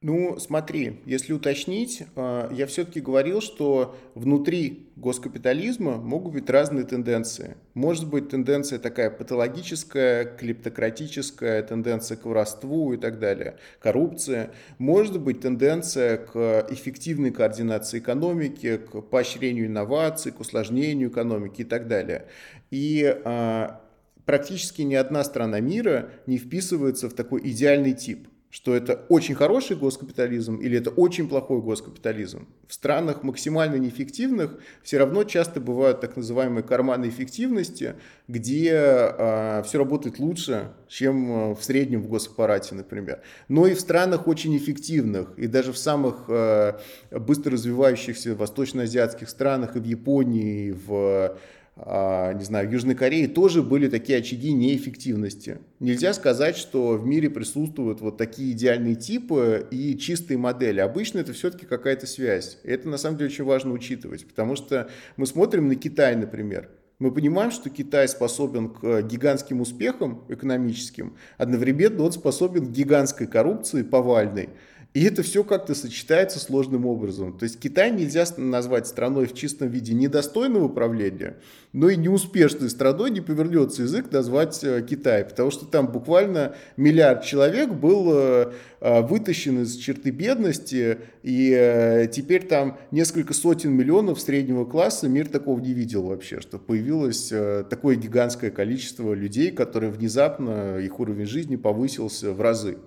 [0.00, 7.56] Ну, смотри, если уточнить, а, я все-таки говорил, что внутри госкапитализма могут быть разные тенденции.
[7.74, 14.52] Может быть тенденция такая патологическая, клептократическая, тенденция к воровству и так далее, коррупция.
[14.78, 21.88] Может быть тенденция к эффективной координации экономики, к поощрению инноваций, к усложнению экономики и так
[21.88, 22.28] далее.
[22.70, 23.80] И а,
[24.26, 29.76] практически ни одна страна мира не вписывается в такой идеальный тип– что это очень хороший
[29.76, 32.48] госкапитализм или это очень плохой госкапитализм.
[32.66, 39.78] В странах максимально неэффективных все равно часто бывают так называемые карманы эффективности, где э, все
[39.78, 43.20] работает лучше, чем а, в среднем в госаппарате, например.
[43.48, 46.78] Но и в странах очень эффективных, и даже в самых э,
[47.10, 51.38] быстро развивающихся восточноазиатских странах, и в Японии, и в а,
[51.86, 55.58] не знаю, в Южной Корее тоже были такие очаги неэффективности.
[55.78, 60.80] Нельзя сказать, что в мире присутствуют вот такие идеальные типы и чистые модели.
[60.80, 62.58] Обычно это все-таки какая-то связь.
[62.64, 66.68] И это на самом деле очень важно учитывать, потому что мы смотрим на Китай, например.
[66.98, 73.82] Мы понимаем, что Китай способен к гигантским успехам экономическим, одновременно он способен к гигантской коррупции
[73.82, 74.48] повальной.
[74.94, 77.36] И это все как-то сочетается сложным образом.
[77.36, 81.36] То есть Китай нельзя назвать страной в чистом виде недостойного управления,
[81.74, 87.22] но и неуспешной страной не повернется язык назвать э, Китай, потому что там буквально миллиард
[87.22, 94.64] человек был э, э, вытащен из черты бедности, и теперь там несколько сотен миллионов среднего
[94.64, 97.30] класса мир такого не видел вообще, что появилось
[97.68, 102.78] такое гигантское количество людей, которые внезапно, их уровень жизни повысился в разы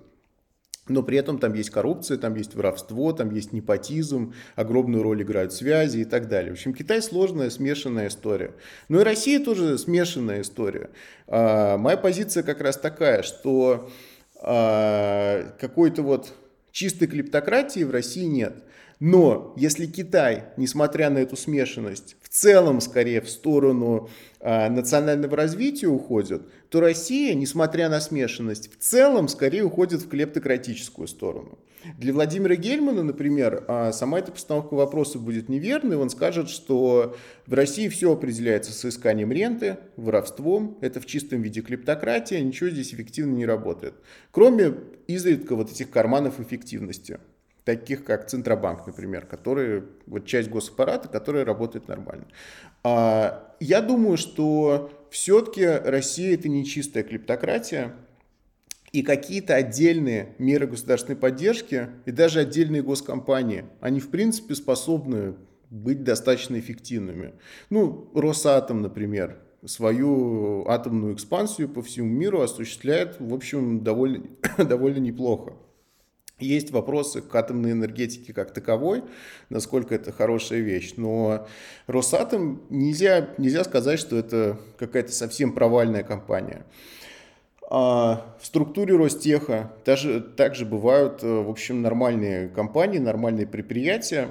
[0.88, 5.52] но при этом там есть коррупция, там есть воровство, там есть непотизм, огромную роль играют
[5.52, 6.50] связи и так далее.
[6.50, 8.54] В общем, Китай сложная, смешанная история.
[8.88, 10.90] Но и Россия тоже смешанная история.
[11.28, 13.90] А, моя позиция как раз такая, что
[14.40, 16.34] а, какой-то вот
[16.72, 18.64] чистой клептократии в России нет.
[18.98, 24.08] Но если Китай, несмотря на эту смешанность, в целом скорее в сторону
[24.40, 31.08] э, национального развития уходит, то Россия, несмотря на смешанность, в целом скорее уходит в клептократическую
[31.08, 31.58] сторону.
[31.98, 35.96] Для Владимира Гельмана, например, э, сама эта постановка вопроса будет неверной.
[35.96, 37.16] Он скажет, что
[37.46, 40.78] в России все определяется соисканием ренты, воровством.
[40.80, 43.94] Это в чистом виде клептократия, ничего здесь эффективно не работает.
[44.30, 44.74] Кроме
[45.06, 47.18] изредка вот этих карманов эффективности.
[47.64, 52.26] таких как Центробанк, например, который, вот часть госаппарата, которая работает нормально.
[52.82, 57.94] А, я думаю, что все-таки Россия это не чистая клептократия,
[58.92, 65.34] и какие-то отдельные меры государственной поддержки и даже отдельные госкомпании, они в принципе способны
[65.70, 67.32] быть достаточно эффективными.
[67.70, 74.26] Ну, Росатом, например, свою атомную экспансию по всему миру осуществляет, в общем, довольно,
[74.58, 75.54] довольно неплохо.
[76.38, 79.04] Есть вопросы к атомной энергетике как таковой,
[79.48, 81.46] насколько это хорошая вещь, но
[81.86, 86.66] Росатом нельзя, нельзя сказать, что это какая-то совсем провальная компания.
[87.74, 94.28] А в структуре Ростеха даже, также бывают, в общем, нормальные компании, нормальные предприятия,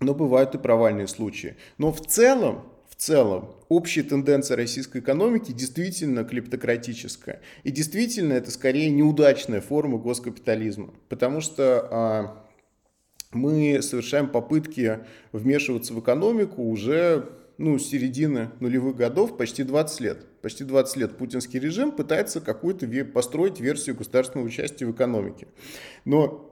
[0.00, 1.56] но бывают и провальные случаи.
[1.76, 7.42] Но в целом, в целом, общая тенденция российской экономики действительно клептократическая.
[7.64, 10.94] И действительно это скорее неудачная форма госкапитализма.
[11.10, 12.44] Потому что а,
[13.30, 15.00] мы совершаем попытки
[15.32, 17.28] вмешиваться в экономику уже
[17.58, 20.26] ну, середины нулевых годов, почти 20 лет.
[20.40, 25.48] Почти 20 лет путинский режим пытается какую-то построить версию государственного участия в экономике.
[26.04, 26.48] Но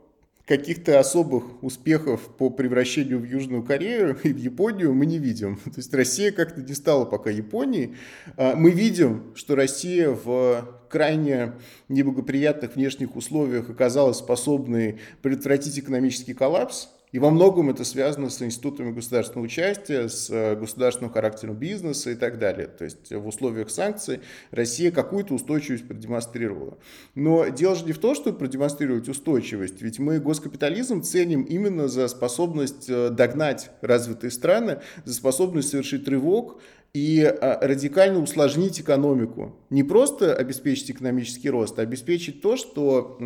[0.47, 5.57] каких-то особых успехов по превращению в Южную Корею и в Японию мы не видим.
[5.65, 7.97] То есть Россия как-то не стала пока Японией.
[8.37, 11.55] А, мы видим, что Россия в крайне
[11.89, 18.93] неблагоприятных внешних условиях оказалась способной предотвратить экономический коллапс, и во многом это связано с институтами
[18.93, 22.67] государственного участия, с э, государственным характером бизнеса и так далее.
[22.67, 26.77] То есть в условиях санкций Россия какую-то устойчивость продемонстрировала.
[27.15, 32.07] Но дело же не в том, чтобы продемонстрировать устойчивость, ведь мы госкапитализм ценим именно за
[32.09, 36.61] способность э, догнать развитые страны, за способность совершить рывок,
[36.93, 39.57] и э, радикально усложнить экономику.
[39.71, 43.17] Не просто обеспечить экономический рост, а обеспечить то, что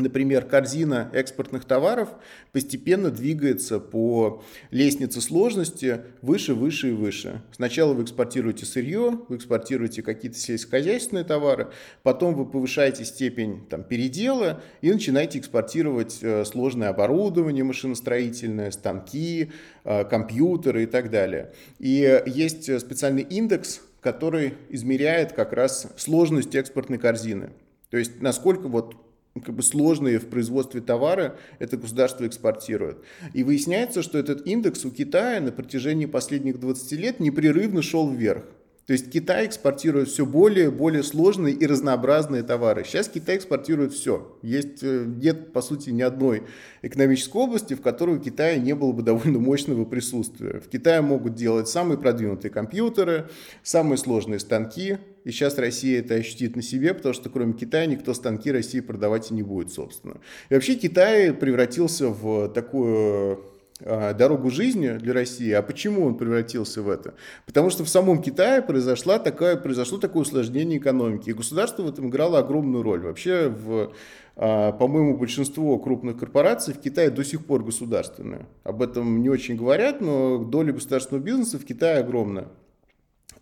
[0.00, 2.08] Например, корзина экспортных товаров
[2.52, 7.42] постепенно двигается по лестнице сложности выше, выше и выше.
[7.52, 11.68] Сначала вы экспортируете сырье, вы экспортируете какие-то сельскохозяйственные товары,
[12.02, 19.52] потом вы повышаете степень там, передела и начинаете экспортировать э, сложное оборудование машиностроительное, станки,
[19.84, 21.52] э, компьютеры и так далее.
[21.78, 27.50] И есть специальный индекс, который измеряет как раз сложность экспортной корзины.
[27.90, 28.96] То есть насколько вот
[29.34, 32.98] как бы сложные в производстве товары это государство экспортирует.
[33.32, 38.44] И выясняется, что этот индекс у Китая на протяжении последних 20 лет непрерывно шел вверх.
[38.90, 42.82] То есть Китай экспортирует все более и более сложные и разнообразные товары.
[42.82, 44.36] Сейчас Китай экспортирует все.
[44.42, 46.42] Есть, э, нет, по сути, ни одной
[46.82, 50.58] экономической области, в которой у Китая не было бы довольно мощного присутствия.
[50.58, 53.30] В Китае могут делать самые продвинутые компьютеры,
[53.62, 54.98] самые сложные станки.
[55.22, 59.30] И сейчас Россия это ощутит на себе, потому что кроме Китая никто станки России продавать
[59.30, 60.16] и не будет, собственно.
[60.48, 63.49] И вообще Китай превратился в такую
[63.80, 65.50] дорогу жизни для России.
[65.52, 67.14] А почему он превратился в это?
[67.46, 71.30] Потому что в самом Китае произошла такая, произошло такое усложнение экономики.
[71.30, 73.00] И государство в этом играло огромную роль.
[73.00, 73.92] Вообще, в,
[74.36, 78.46] а, по-моему, большинство крупных корпораций в Китае до сих пор государственные.
[78.64, 82.48] Об этом не очень говорят, но доля государственного бизнеса в Китае огромная.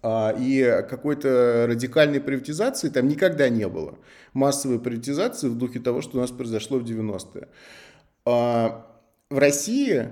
[0.02, 3.98] А, и какой-то радикальной приватизации там никогда не было.
[4.32, 7.48] Массовой приватизации в духе того, что у нас произошло в 90-е.
[8.24, 10.08] В России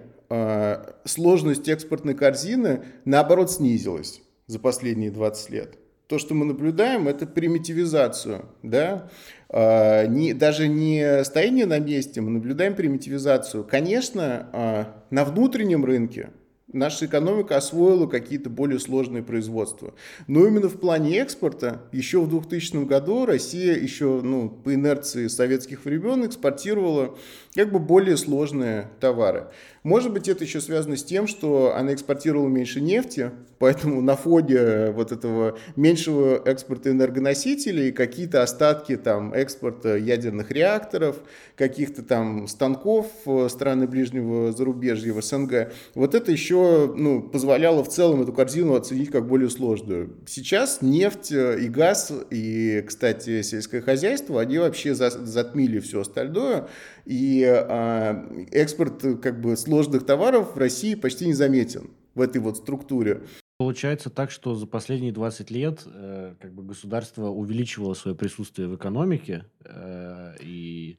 [1.05, 5.79] сложность экспортной корзины, наоборот, снизилась за последние 20 лет.
[6.09, 9.11] То, что мы наблюдаем, это примитивизацию, да,
[9.49, 13.65] э, не, даже не стояние на месте, мы наблюдаем примитивизацию.
[13.65, 16.31] Конечно, э, на внутреннем рынке
[16.73, 19.95] наша экономика освоила какие-то более сложные производства.
[20.29, 25.85] Но именно в плане экспорта еще в 2000 году Россия еще ну, по инерции советских
[25.85, 27.19] времен экспортировала
[27.57, 29.47] как бы более сложные товары.
[29.83, 33.31] Может быть, это еще связано с тем, что она экспортировала меньше нефти,
[33.61, 41.17] поэтому на фоне вот этого меньшего экспорта энергоносителей какие-то остатки там экспорта ядерных реакторов,
[41.55, 43.07] каких-то там станков
[43.49, 49.11] страны ближнего зарубежья в СНГ, вот это еще ну, позволяло в целом эту корзину оценить
[49.11, 50.17] как более сложную.
[50.27, 56.69] Сейчас нефть и газ, и, кстати, сельское хозяйство, они вообще затмили все остальное,
[57.07, 62.57] и а, экспорт как бы сложных товаров в России почти не заметен в этой вот
[62.59, 63.23] структуре.
[63.59, 68.77] Получается так, что за последние 20 лет э, как бы государство увеличивало свое присутствие в
[68.77, 70.99] экономике, э, и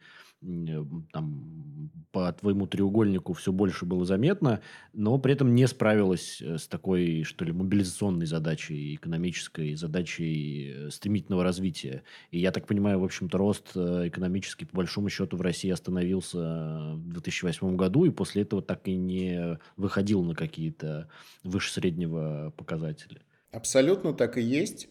[1.12, 4.62] там по твоему треугольнику все больше было заметно,
[4.94, 10.90] но при этом не справилась э, с такой, что ли, мобилизационной задачей, экономической задачей э,
[10.90, 12.04] стремительного развития.
[12.32, 16.94] И я так понимаю, в общем-то, рост э, экономический, по большому счету, в России остановился
[16.96, 21.10] в 2008 году, и после этого так и не выходил на какие-то
[21.44, 23.22] выше среднего показатели.
[23.52, 24.90] Абсолютно так и есть.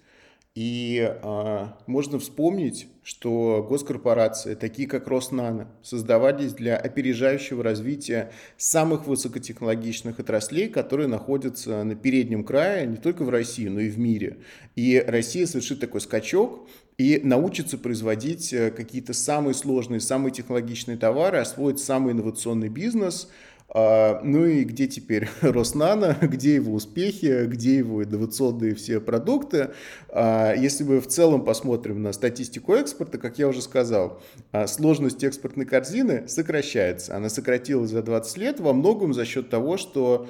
[0.56, 10.18] И а, можно вспомнить, что госкорпорации, такие как Роснано, создавались для опережающего развития самых высокотехнологичных
[10.18, 14.38] отраслей, которые находятся на переднем крае не только в России, но и в мире.
[14.76, 21.36] И Россия совершит такой скачок и научится производить э, какие-то самые сложные, самые технологичные товары,
[21.36, 23.28] освоить самый инновационный бизнес–
[23.68, 29.70] а, ну и где теперь Роснано, где его успехи, где его инновационные все продукты.
[30.08, 35.24] А, если мы в целом посмотрим на статистику экспорта, как я уже сказал, а, сложность
[35.24, 37.16] экспортной корзины сокращается.
[37.16, 40.28] Она сократилась за 20 лет во многом за счет того, что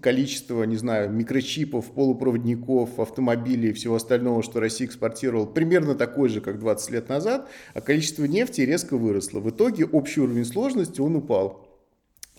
[0.00, 6.40] количество, не знаю, микрочипов, полупроводников, автомобилей и всего остального, что Россия экспортировала, примерно такой же,
[6.40, 9.38] как 20 лет назад, а количество нефти резко выросло.
[9.38, 11.65] В итоге общий уровень сложности, он упал.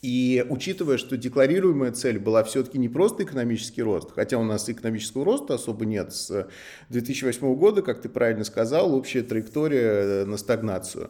[0.01, 5.25] И учитывая, что декларируемая цель была все-таки не просто экономический рост, хотя у нас экономического
[5.25, 6.47] роста особо нет с
[6.89, 11.09] 2008 года, как ты правильно сказал, общая траектория на стагнацию.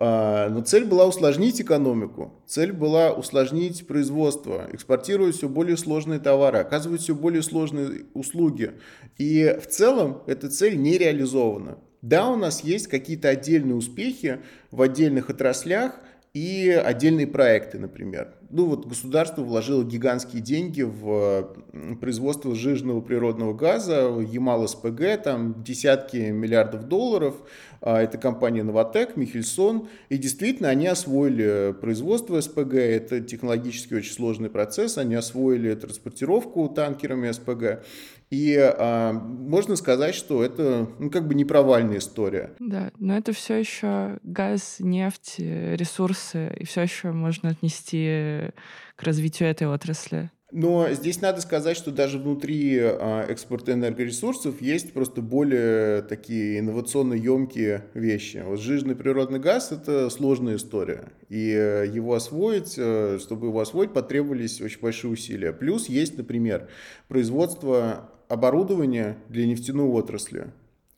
[0.00, 6.58] А, но цель была усложнить экономику, цель была усложнить производство, экспортировать все более сложные товары,
[6.58, 8.74] оказывать все более сложные услуги.
[9.16, 11.78] И в целом эта цель не реализована.
[12.02, 14.38] Да, у нас есть какие-то отдельные успехи
[14.70, 15.98] в отдельных отраслях,
[16.34, 18.34] и отдельные проекты, например.
[18.50, 21.54] Ну вот государство вложило гигантские деньги в
[22.00, 27.34] производство сжиженного природного газа, Ямал СПГ, там десятки миллиардов долларов.
[27.80, 29.88] А, это компания Новотек, Михельсон.
[30.08, 37.30] И действительно, они освоили производство СПГ, это технологически очень сложный процесс, они освоили транспортировку танкерами
[37.30, 37.84] СПГ.
[38.30, 42.54] И а, можно сказать, что это ну, как бы не провальная история.
[42.58, 48.50] Да, но это все еще газ, нефть, ресурсы, и все еще можно отнести
[48.96, 50.30] к развитию этой отрасли.
[50.50, 57.12] Но здесь надо сказать, что даже внутри а, экспорта энергоресурсов есть просто более такие инновационно
[57.12, 58.42] емкие вещи.
[58.46, 61.12] Вот жижный природный газ– это сложная история.
[61.28, 65.52] И э, его освоить, э, чтобы его освоить, потребовались очень большие усилия.
[65.52, 66.70] Плюс есть, например,
[67.08, 70.52] производство оборудования для нефтяной отрасли.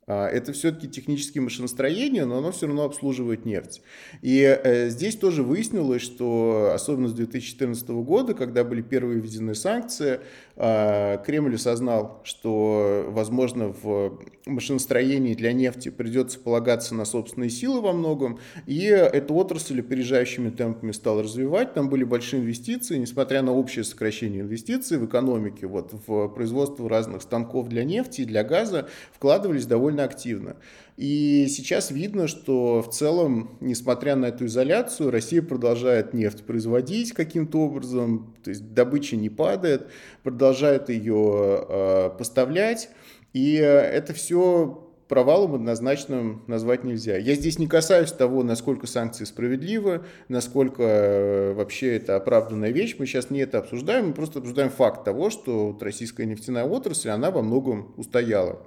[0.06, 3.80] А, это все-таки технические машиностроения, но оно все равно обслуживает нефть.
[4.22, 10.18] И э, здесь тоже выяснилось, что особенно с 2014 года, когда были первые введены санкции,
[10.60, 18.38] Кремль осознал, что, возможно, в машиностроении для нефти придется полагаться на собственные силы во многом,
[18.66, 21.72] и эту отрасль опережающими темпами стал развивать.
[21.72, 27.22] Там были большие инвестиции, несмотря на общее сокращение инвестиций в экономике, вот в производство разных
[27.22, 30.56] станков для нефти и для газа вкладывались довольно активно.
[31.00, 37.60] И сейчас видно, что в целом, несмотря на эту изоляцию, Россия продолжает нефть производить каким-то
[37.60, 39.86] образом, то есть добыча не падает,
[40.22, 42.90] продолжает ее э, поставлять.
[43.32, 47.16] И это все провалом однозначно назвать нельзя.
[47.16, 52.96] Я здесь не касаюсь того, насколько санкции справедливы, насколько э, вообще это оправданная вещь.
[52.98, 57.08] Мы сейчас не это обсуждаем, мы просто обсуждаем факт того, что вот российская нефтяная отрасль,
[57.08, 58.60] она во многом устояла.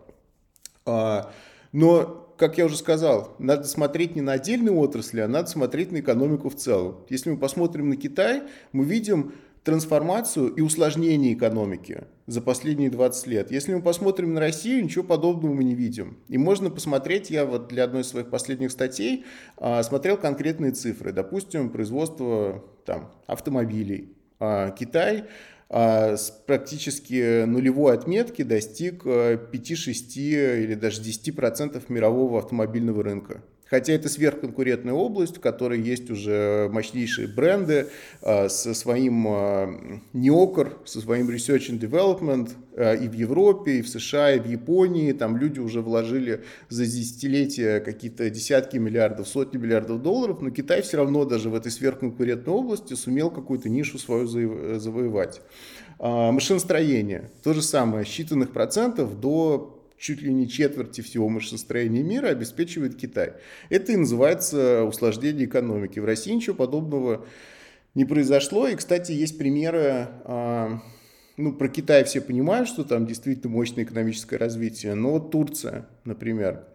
[0.87, 1.31] А,
[1.73, 6.01] но, как я уже сказал, надо смотреть не на отдельные отрасли, а надо смотреть на
[6.01, 6.97] экономику в целом.
[7.07, 9.31] Если мы посмотрим на Китай, мы видим
[9.63, 13.49] трансформацию и усложнение экономики за последние 20 лет.
[13.49, 16.17] Если мы посмотрим на Россию, ничего подобного мы не видим.
[16.27, 19.23] И можно посмотреть, я вот для одной из своих последних статей
[19.55, 21.13] а, смотрел конкретные цифры.
[21.13, 24.17] Допустим, производство там, автомобилей.
[24.41, 25.29] А, Китай
[25.73, 29.45] с практически нулевой отметки достиг 5-6
[30.17, 33.43] э, или даже 10% мирового автомобильного рынка.
[33.73, 37.87] Хотя это сверхконкурентная область, в которой есть уже мощнейшие бренды
[38.21, 43.81] э, со своим э, неокр, со своим research and development э, и в Европе, и
[43.81, 45.11] в США, и в Японии.
[45.11, 50.97] Там люди уже вложили за десятилетия какие-то десятки миллиардов, сотни миллиардов долларов, но Китай все
[50.97, 55.41] равно даже в этой сверхконкурентной области сумел какую-то нишу свою завоевать.
[55.97, 57.31] Машиностроение.
[57.41, 63.35] То же самое, считанных процентов до чуть ли не четверти всего машиностроения мира обеспечивает Китай.
[63.69, 65.97] Это и называется усложнение экономики.
[65.99, 67.25] В России ничего подобного
[67.95, 68.67] не произошло.
[68.67, 70.81] И, кстати, есть примеры, а,
[71.37, 76.65] ну, про Китай все понимают, что там действительно мощное экономическое развитие, но вот Турция, например,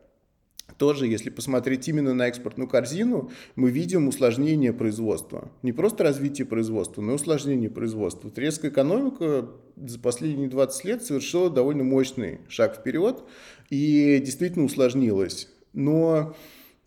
[0.76, 5.50] тоже, если посмотреть именно на экспортную корзину, мы видим усложнение производства.
[5.62, 8.30] Не просто развитие производства, но и усложнение производства.
[8.30, 13.22] Турецкая экономика за последние 20 лет совершила довольно мощный шаг вперед
[13.70, 15.48] и действительно усложнилась.
[15.72, 16.34] Но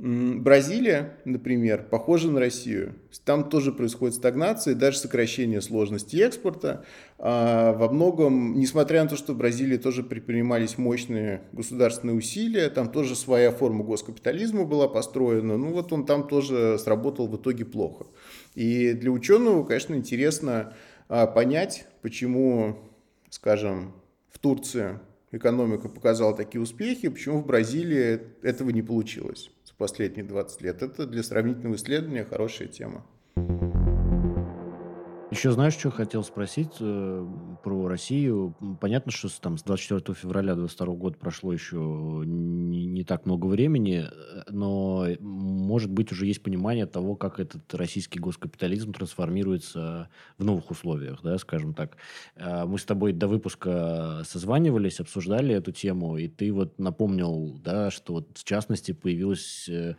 [0.04, 2.96] Бразилия, например, похожа на Россию.
[3.24, 6.84] Там тоже происходит стагнация, даже сокращение сложности экспорта.
[7.20, 12.92] А во многом, несмотря на то, что в Бразилии тоже предпринимались мощные государственные усилия, там
[12.92, 18.08] тоже своя форма госкапитализма была построена, ну вот он там тоже сработал в итоге плохо.
[18.56, 20.74] И для ученого, конечно, интересно
[21.10, 22.76] а, понять, почему,
[23.30, 23.94] скажем,
[24.32, 24.98] в Турции
[25.32, 29.52] экономика показала такие успехи, почему в Бразилии этого не получилось
[29.82, 30.84] последние 20 лет.
[30.84, 33.04] Это для сравнительного исследования хорошая тема.
[35.32, 37.26] Еще знаешь, что хотел спросить э,
[37.64, 38.54] про Россию?
[38.82, 41.78] Понятно, что с, там, с 24 февраля 2022 года прошло еще
[42.26, 47.74] не, не так много времени, э, но, может быть, уже есть понимание того, как этот
[47.74, 51.96] российский госкапитализм трансформируется в новых условиях, да, скажем так.
[52.36, 57.90] Э, мы с тобой до выпуска созванивались, обсуждали эту тему, и ты вот напомнил, да,
[57.90, 59.96] что вот в частности появилось э,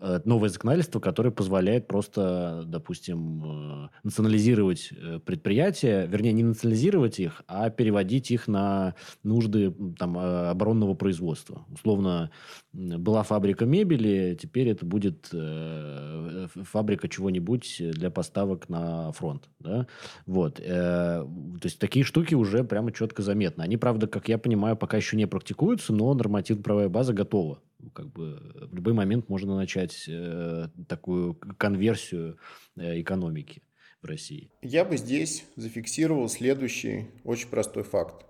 [0.00, 7.42] э новое законодательство, которое позволяет просто, допустим, национализировать национализировать э, предприятия, вернее, не национализировать их,
[7.46, 11.64] а переводить их на нужды там, а, оборонного производства.
[11.72, 12.30] Условно,
[12.72, 19.48] была фабрика мебели, теперь это будет э, фабрика чего-нибудь для поставок на фронт.
[19.60, 19.86] Да?
[20.26, 20.60] Вот.
[20.60, 23.62] Э, то есть такие штуки уже прямо четко заметны.
[23.62, 27.60] Они, правда, как я понимаю, пока еще не практикуются, но нормативно-правовая база готова.
[27.92, 28.40] Как бы
[28.70, 32.38] в любой момент можно начать э, такую конверсию
[32.76, 33.62] э, экономики
[34.04, 34.50] России?
[34.62, 38.26] Я бы здесь зафиксировал следующий очень простой факт.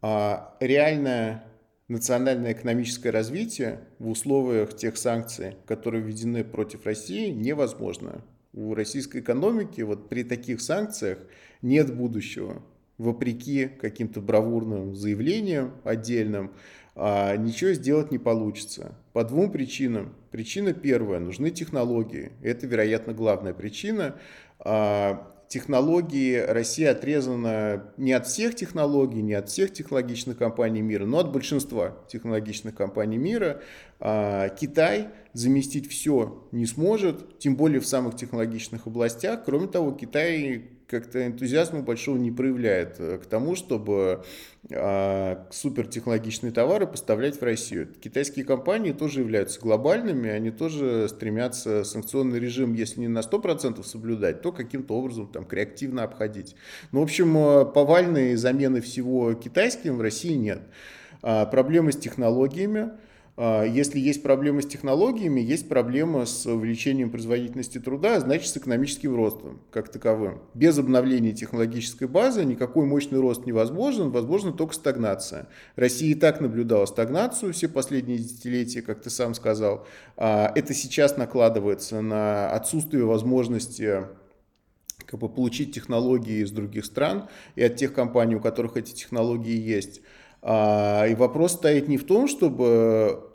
[0.00, 1.44] А, реальное
[1.88, 8.22] национальное экономическое развитие в условиях тех санкций, которые введены против России, невозможно.
[8.52, 11.18] У российской экономики вот при таких санкциях
[11.60, 12.62] нет будущего.
[12.98, 16.52] Вопреки каким-то бравурным заявлениям отдельным,
[16.94, 18.94] а, ничего сделать не получится.
[19.12, 20.14] По двум причинам.
[20.30, 21.20] Причина первая.
[21.20, 22.32] Нужны технологии.
[22.42, 24.16] Это, вероятно, главная причина.
[24.64, 31.18] А, технологии Россия отрезана не от всех технологий, не от всех технологичных компаний мира, но
[31.18, 33.60] от большинства технологичных компаний мира.
[34.00, 39.44] А, Китай заместить все не сможет, тем более в самых технологичных областях.
[39.44, 44.24] Кроме того, Китай как-то энтузиазма большого не проявляет э, к тому, чтобы
[44.70, 47.88] а, супертехнологичные товары поставлять в Россию.
[47.98, 54.42] Китайские компании тоже являются глобальными, они тоже стремятся санкционный режим, если не на 100% соблюдать,
[54.42, 56.56] то каким-то образом там креативно обходить.
[56.92, 60.60] Ну, в общем, э, повальной замены всего китайским в России нет.
[61.22, 62.90] А, проблемы с технологиями–
[63.38, 69.16] если есть проблемы с технологиями, есть проблема с увеличением производительности труда, а значит с экономическим
[69.16, 70.42] ростом как таковым.
[70.52, 75.48] Без обновления технологической базы никакой мощный рост невозможен, возможно только стагнация.
[75.76, 79.86] Россия и так наблюдала стагнацию все последние десятилетия, как ты сам сказал.
[80.18, 84.02] А, это сейчас накладывается на отсутствие возможности
[85.06, 89.58] как бы, получить технологии из других стран и от тех компаний, у которых эти технологии
[89.58, 90.00] есть.
[90.42, 93.30] А, и вопрос стоит не в том, чтобы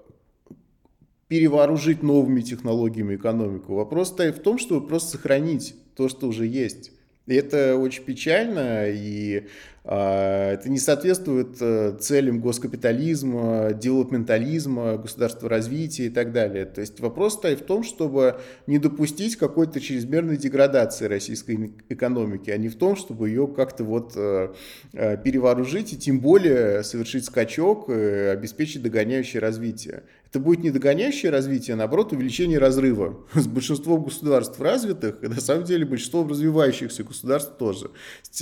[1.28, 3.76] перевооружить новыми технологиями экономику.
[3.76, 6.92] Вопрос стоит в том, чтобы просто сохранить то, что уже есть.
[7.28, 9.48] И это очень печально, и
[9.90, 16.66] а, это не соответствует э, целям госкапитализма, девелопментализма, государства развития и так далее.
[16.66, 22.58] То есть вопрос стоит в том, чтобы не допустить какой-то чрезмерной деградации российской экономики, а
[22.58, 24.54] не в том, чтобы ее как-то вот э,
[24.92, 30.04] э, перевооружить и тем более совершить скачок, обеспечить догоняющее развитие.
[30.38, 35.42] Это будет не догоняющее развитие, а наоборот увеличение разрыва с большинством государств развитых, и на
[35.42, 37.90] самом деле большинством развивающихся государств тоже.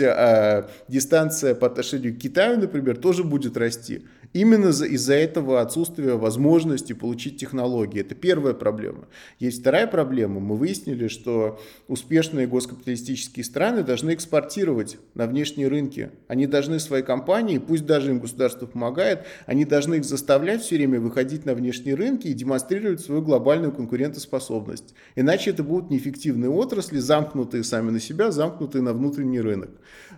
[0.02, 4.04] А, дистанция по отношению к Китаю, например, тоже будет расти.
[4.36, 8.02] Именно из-за этого отсутствия возможности получить технологии.
[8.02, 9.08] Это первая проблема.
[9.40, 10.42] Есть вторая проблема.
[10.42, 16.10] Мы выяснили, что успешные госкапиталистические страны должны экспортировать на внешние рынки.
[16.28, 21.00] Они должны свои компании, пусть даже им государство помогает, они должны их заставлять все время
[21.00, 21.54] выходить на
[21.86, 24.94] внешние рынки и демонстрировать свою глобальную конкурентоспособность.
[25.16, 29.70] Иначе это будут неэффективные отрасли, замкнутые сами на себя, замкнутые на внутренний рынок.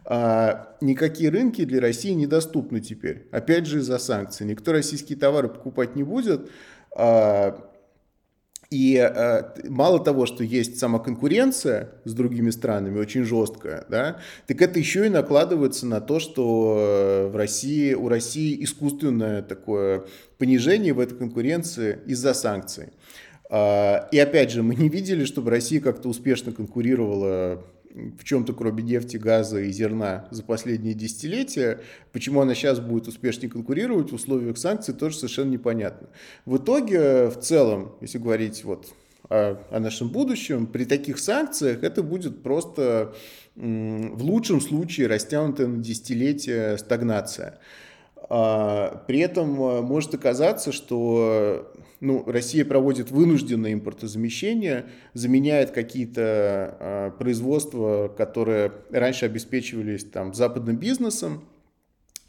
[0.05, 3.28] А, никакие рынки для России недоступны теперь.
[3.32, 4.45] Опять же из-за санкций.
[4.45, 6.49] Никто российские товары покупать не будет.
[6.95, 7.66] А,
[8.70, 14.61] И э, мало того, что есть сама конкуренция с другими странами очень жесткая, да, так
[14.61, 20.03] это еще и накладывается на то, что э, в России, у России искусственное такое
[20.38, 22.89] понижение в этой конкуренции из-за санкций.
[23.49, 27.63] Э, и опять же, мы не видели, чтобы Россия как-то успешно конкурировала
[28.20, 31.82] в чем-то, кроме нефти, газа и зерна за последние десятилетия.
[32.12, 36.10] Почему она сейчас будет успешнее конкурировать в условиях санкций, тоже совершенно непонятно.
[36.45, 38.93] В итоге, в целом, если говорить вот
[39.30, 43.16] о, о нашем будущем, при таких санкциях это будет просто
[43.56, 47.60] в лучшем случае растянутая на десятилетия стагнация.
[48.30, 57.12] А, при этом а, может оказаться, что ну, Россия проводит вынужденное импортозамещение, заменяет какие-то э,
[57.18, 61.43] производства, которые раньше обеспечивались там, западным бизнесом,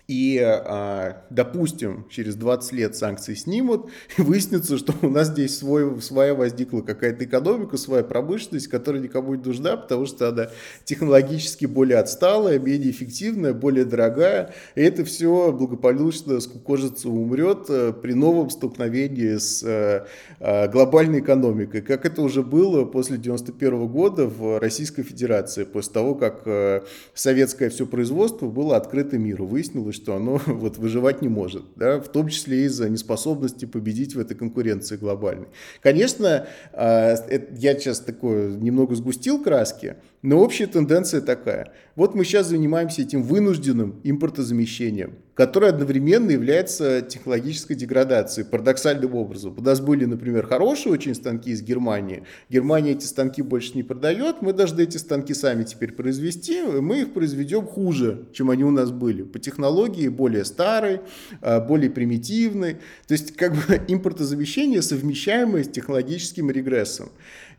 [0.08, 6.00] и, а, допустим, через 20 лет санкции снимут, и выяснится, что у нас здесь свой,
[6.00, 10.48] своя возникла какая-то экономика, своя промышленность, которая никому не нужна, потому что она
[10.84, 18.14] технологически более отсталая, менее эффективная, более дорогая, и это все благополучно скукожится, умрет э, при
[18.14, 20.06] новом столкновении с э,
[20.40, 26.14] э, глобальной экономикой, как это уже было после 91 года в Российской Федерации, после того,
[26.14, 29.46] как советское все производство было открыто миру.
[29.46, 34.20] Выяснилось, что оно вот выживать не может, да, в том числе из-за неспособности победить в
[34.20, 35.48] этой конкуренции глобальной.
[35.82, 37.14] Конечно, а,
[37.56, 41.72] я сейчас такое немного сгустил краски, но общая тенденция такая.
[41.98, 49.56] Вот мы сейчас занимаемся этим вынужденным импортозамещением, которое одновременно является технологической деградацией, парадоксальным образом.
[49.58, 52.22] У нас были, например, хорошие очень станки из Германии.
[52.48, 57.00] Германия эти станки больше не продает, мы должны эти станки сами теперь произвести, и мы
[57.00, 59.24] их произведем хуже, чем они у нас были.
[59.24, 61.00] По технологии более старой,
[61.40, 62.74] а, более примитивной.
[63.08, 67.08] То есть как бы импортозамещение совмещаемое с технологическим регрессом.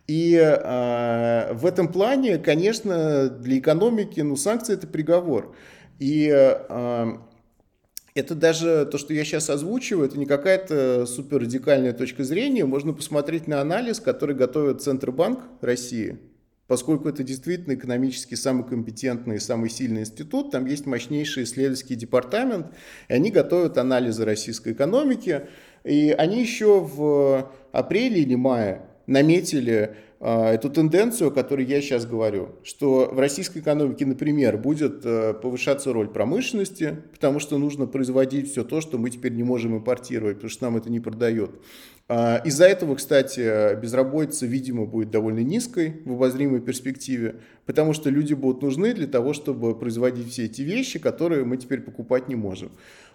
[0.10, 5.56] И э, в этом плане, конечно, для экономики ну, санкции это приговор.
[6.00, 7.08] И э,
[8.16, 12.66] это даже то, что я сейчас озвучиваю, это не какая-то супер радикальная точка зрения.
[12.66, 16.18] Можно посмотреть на анализ, который готовит Центробанк России,
[16.66, 22.74] поскольку это действительно экономически самый компетентный и самый сильный институт, там есть мощнейший исследовательский департамент,
[23.10, 25.44] и они готовят анализы российской экономики,
[25.84, 32.06] и они еще в апреле или мае наметили а, эту тенденцию, о которой я сейчас
[32.06, 38.52] говорю, что в российской экономике, например, будет э, повышаться роль промышленности, потому что нужно производить
[38.52, 41.52] все то, что мы теперь не можем импортировать, потому что нам это не продает.
[42.10, 47.36] А, из-за этого, кстати, безработица, видимо, будет довольно низкой в обозримой перспективе,
[47.66, 51.82] потому что люди будут нужны для того, чтобы производить все эти вещи, которые мы теперь
[51.82, 52.72] покупать не можем.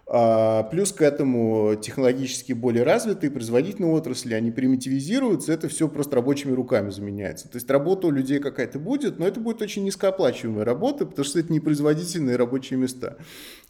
[0.06, 6.52] А, плюс к этому технологически более развитые производительные отрасли, они примитивизируются, это все просто рабочими
[6.52, 7.48] руками заменяется.
[7.48, 11.38] То есть работа у людей какая-то будет, но это будет очень низкооплачиваемая работа, потому что
[11.38, 13.16] это не производительные рабочие места.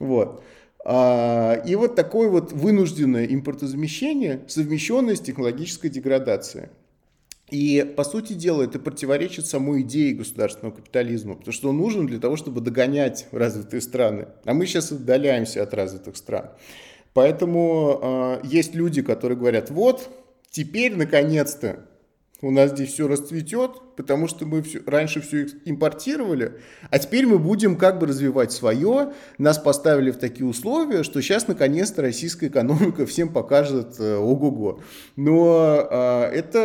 [0.00, 0.42] Вот.
[0.84, 6.68] А, и вот такое вот вынужденное импортозамещение, совмещенное с технологической деградацией.
[7.54, 12.18] И, по сути дела, это противоречит самой идее государственного капитализма, потому что он нужен для
[12.18, 14.26] того, чтобы догонять развитые страны.
[14.44, 16.50] А мы сейчас отдаляемся от развитых стран.
[17.12, 20.10] Поэтому э, есть люди, которые говорят, вот,
[20.50, 21.86] теперь, наконец-то,
[22.44, 26.52] у нас здесь все расцветет, потому что мы все, раньше все импортировали,
[26.90, 29.12] а теперь мы будем как бы развивать свое.
[29.38, 34.80] Нас поставили в такие условия, что сейчас наконец-то российская экономика всем покажет э, ого-го.
[35.16, 36.58] Но э, это,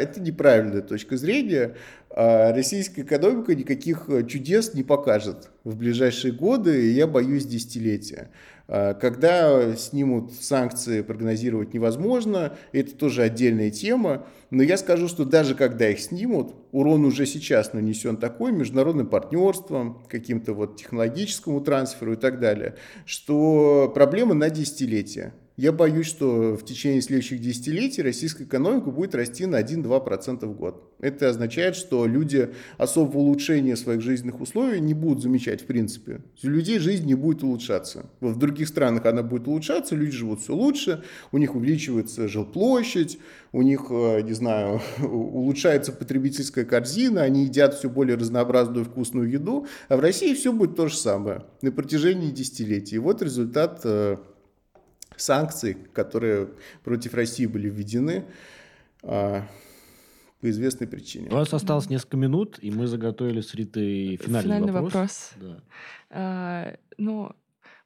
[0.00, 1.76] это неправильная точка зрения.
[2.10, 8.30] Э, российская экономика никаких чудес не покажет в ближайшие годы, и я боюсь десятилетия.
[8.68, 15.54] А, когда снимут санкции, прогнозировать невозможно, это тоже отдельная тема, но я скажу, что даже
[15.54, 22.16] когда их снимут, урон уже сейчас нанесен такой международным партнерством, каким-то вот технологическому трансферу и
[22.16, 25.32] так далее, что проблема на десятилетия.
[25.56, 30.92] Я боюсь, что в течение следующих десятилетий российская экономика будет расти на 1-2% в год.
[31.00, 36.20] Это означает, что люди особого улучшения своих жизненных условий не будут замечать в принципе.
[36.44, 38.04] У людей жизнь не будет улучшаться.
[38.20, 41.02] В других странах она будет улучшаться, люди живут все лучше,
[41.32, 43.18] у них увеличивается жилплощадь,
[43.52, 49.66] у них, э, не знаю, улучшается потребительская корзина, они едят все более разнообразную вкусную еду,
[49.88, 52.96] а в России все будет то же самое на протяжении десятилетий.
[52.96, 54.18] И вот результат э,
[55.16, 56.50] санкций, которые
[56.84, 58.24] против России были введены
[59.02, 59.46] а,
[60.40, 61.28] по известной причине.
[61.30, 64.92] У нас осталось несколько минут, и мы заготовили с Ритой финальный, финальный вопрос.
[64.92, 65.30] вопрос.
[65.36, 65.62] Да.
[66.10, 67.32] А, ну,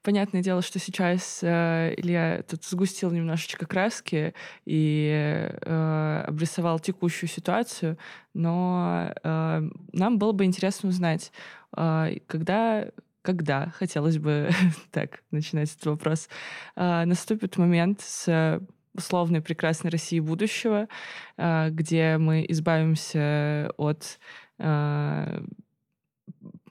[0.03, 7.99] понятное дело, что сейчас э, Илья тут сгустил немножечко краски и э, обрисовал текущую ситуацию,
[8.35, 9.62] но э,
[9.93, 11.33] нам было бы интересно узнать,
[11.76, 12.89] э, когда
[13.23, 14.51] когда, хотелось бы
[14.91, 16.29] так начинать этот вопрос,
[16.77, 18.61] э, наступит момент с
[18.95, 20.89] условной прекрасной России будущего,
[21.37, 24.18] э, где мы избавимся от
[24.59, 25.43] э,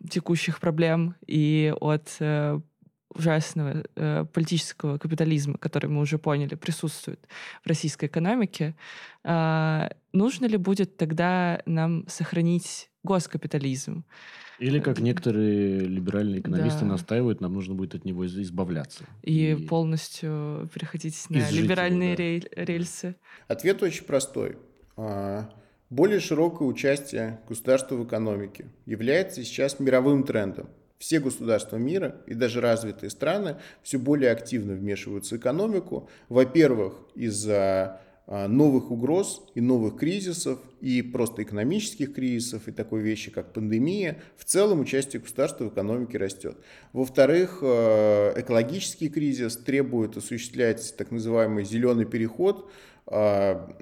[0.09, 2.59] текущих проблем и от э,
[3.13, 7.27] ужасного э, политического капитализма, который мы уже поняли присутствует
[7.63, 8.75] в российской экономике,
[9.23, 14.03] нужно ли будет тогда нам сохранить госкапитализм?
[14.59, 16.87] Или, как некоторые либеральные экономисты да.
[16.87, 19.05] настаивают, нам нужно будет от него избавляться.
[19.23, 19.67] И, и...
[19.67, 22.65] полностью переходить на либеральные его, да.
[22.65, 23.15] рельсы.
[23.47, 24.57] Ответ очень простой.
[24.97, 25.49] А,
[25.89, 30.69] более широкое участие государства в экономике является сейчас мировым трендом.
[30.97, 36.09] Все государства мира и даже развитые страны все более активно вмешиваются в экономику.
[36.27, 43.53] Во-первых, из-за новых угроз и новых кризисов, и просто экономических кризисов, и такой вещи, как
[43.53, 46.55] пандемия, в целом участие государства в экономике растет.
[46.93, 52.69] Во-вторых, а, экологический кризис требует осуществлять так называемый зеленый переход,
[53.07, 53.75] а,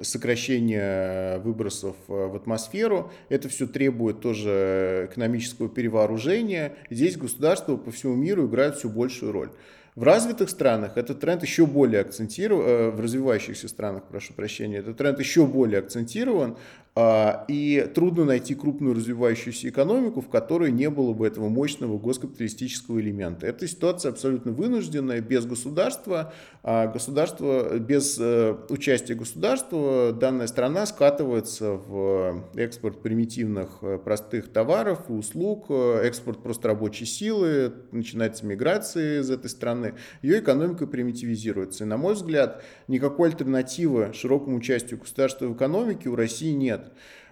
[0.00, 3.12] сокращение выбросов э, в атмосферу.
[3.28, 6.74] Это все требует тоже экономического перевооружения.
[6.90, 9.50] Здесь государства по всему миру играют все большую роль.
[9.94, 14.96] В развитых странах этот тренд еще более акцентирован, э, в развивающихся странах, прошу прощения, этот
[14.96, 16.56] тренд еще более акцентирован,
[16.96, 23.46] и трудно найти крупную развивающуюся экономику, в которой не было бы этого мощного госкапиталистического элемента.
[23.46, 31.72] Эта ситуация абсолютно вынужденная, без государства, а государство, без э, участия государства данная страна скатывается
[31.72, 39.20] в экспорт примитивных э, простых товаров и услуг, э, экспорт просто рабочей силы, начинается миграция
[39.20, 41.84] из этой страны, ее экономика примитивизируется.
[41.84, 46.81] И, на мой взгляд, никакой альтернативы широкому участию государства в экономике у России нет.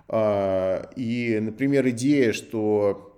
[0.09, 3.11] А, и, например, идея, что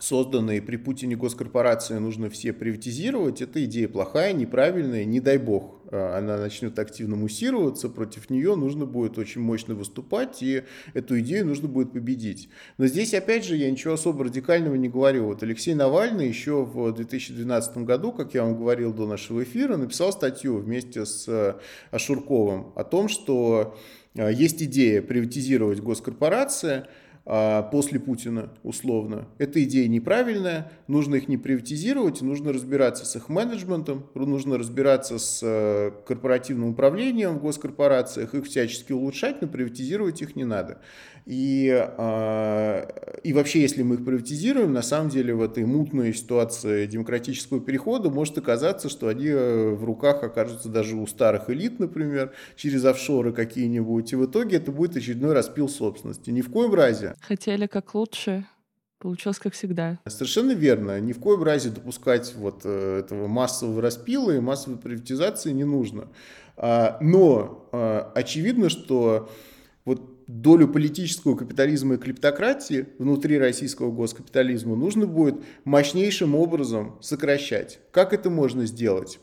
[0.00, 6.18] созданные при Путине госкорпорации нужно все приватизировать, это идея плохая, неправильная, не дай бог а,
[6.18, 11.68] она начнет активно муссироваться, против нее нужно будет очень мощно выступать, и эту идею нужно
[11.68, 12.48] будет победить.
[12.76, 15.26] Но здесь, опять же, я ничего особо радикального не говорю.
[15.26, 20.12] Вот Алексей Навальный еще в 2012 году, как я вам говорил до нашего эфира, написал
[20.12, 21.56] статью вместе с
[21.90, 23.78] Ашурковым о том, что
[24.14, 26.86] есть идея приватизировать госкорпорации
[27.70, 29.28] после Путина, условно.
[29.36, 35.40] Эта идея неправильная, нужно их не приватизировать, нужно разбираться с их менеджментом, нужно разбираться с
[35.42, 40.80] э, корпоративным управлением в госкорпорациях, их всячески улучшать, но приватизировать их не надо.
[41.28, 42.88] И, а,
[43.22, 48.08] и вообще, если мы их приватизируем, на самом деле в этой мутной ситуации демократического перехода
[48.08, 53.34] может оказаться, что они э, в руках окажутся даже у старых элит, например, через офшоры
[53.34, 54.10] какие-нибудь.
[54.10, 56.30] И в итоге это будет очередной распил собственности.
[56.30, 57.14] Ни в коем разе.
[57.20, 58.46] Хотели как лучше,
[58.98, 60.00] Получилось как всегда.
[60.08, 60.98] Совершенно верно.
[61.00, 66.08] Ни в коем разе допускать вот э, этого массового распила и массовой приватизации не нужно.
[66.56, 69.30] А, но а, очевидно, что
[69.84, 77.78] вот долю политического капитализма и клептократии внутри российского госкапитализма нужно будет мощнейшим образом сокращать.
[77.92, 79.20] Как это можно сделать?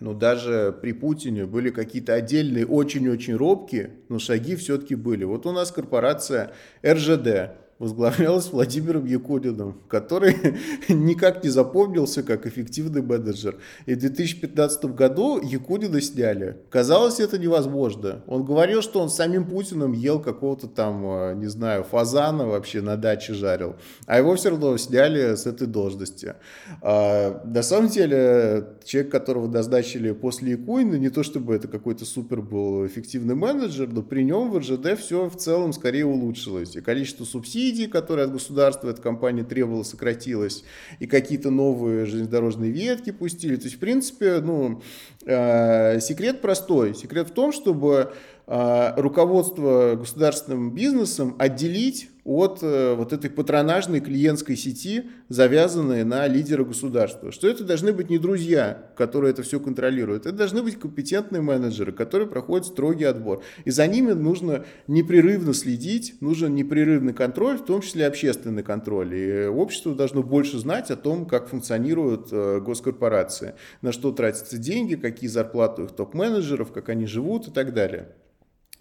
[0.00, 5.24] Ну, даже при Путине были какие-то отдельные, очень-очень робкие, но шаги все-таки были.
[5.24, 6.52] Вот у нас корпорация
[6.84, 10.36] РЖД, возглавлялась Владимиром Якуниным, который
[10.88, 13.56] никак не запомнился как эффективный менеджер.
[13.86, 16.58] И в 2015 году Якунина сняли.
[16.68, 18.22] Казалось, это невозможно.
[18.26, 22.82] Он говорил, что он с самим Путиным ел какого-то там, э, не знаю, фазана вообще
[22.82, 23.76] на даче жарил.
[24.04, 26.34] А его все равно сняли с этой должности.
[26.82, 32.42] А, на самом деле, человек, которого назначили после Якунина, не то чтобы это какой-то супер
[32.42, 36.76] был эффективный менеджер, но при нем в РЖД все в целом скорее улучшилось.
[36.76, 40.64] И количество субсидий субсидии, которые от государства эта компания требовала, сократилось,
[40.98, 43.56] и какие-то новые железнодорожные ветки пустили.
[43.56, 44.82] То есть, в принципе, ну,
[45.24, 46.94] э, секрет простой.
[46.94, 48.12] Секрет в том, чтобы
[48.46, 56.64] э, руководство государственным бизнесом отделить от э, вот этой патронажной клиентской сети, завязанной на лидера
[56.64, 57.32] государства.
[57.32, 61.92] Что это должны быть не друзья, которые это все контролируют, это должны быть компетентные менеджеры,
[61.92, 63.42] которые проходят строгий отбор.
[63.64, 69.14] И за ними нужно непрерывно следить, нужен непрерывный контроль, в том числе общественный контроль.
[69.14, 74.94] И общество должно больше знать о том, как функционируют э, госкорпорации, на что тратятся деньги,
[74.94, 78.08] какие зарплаты у их топ-менеджеров, как они живут и так далее.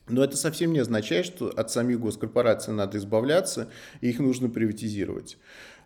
[0.09, 3.69] Но это совсем не означает, что от самих госкорпораций надо избавляться,
[4.01, 5.37] и их нужно приватизировать.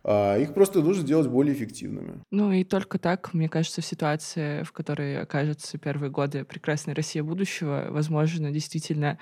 [0.06, 2.22] А, их просто нужно делать более эффективными.
[2.30, 7.22] Ну и только так, мне кажется, в ситуации, в которой окажутся первые годы прекрасной России
[7.22, 9.18] будущего, возможно, действительно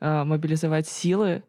[0.00, 1.42] э, мобилизовать силы,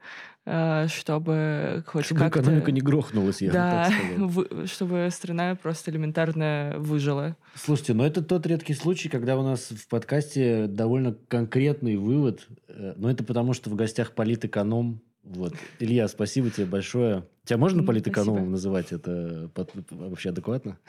[0.88, 2.40] чтобы хоть чтобы как-то...
[2.40, 7.36] экономика не грохнулась, я да, так чтобы страна просто элементарно выжила.
[7.56, 12.94] Слушайте, но это тот редкий случай, когда у нас в подкасте довольно конкретный вывод, э,
[12.96, 15.54] но это потому, что в гостях политэконом, вот.
[15.80, 17.26] Илья, спасибо тебе большое.
[17.44, 18.52] Тебя можно политэкономом спасибо.
[18.52, 18.92] называть?
[18.94, 19.52] Это
[19.90, 20.78] вообще адекватно?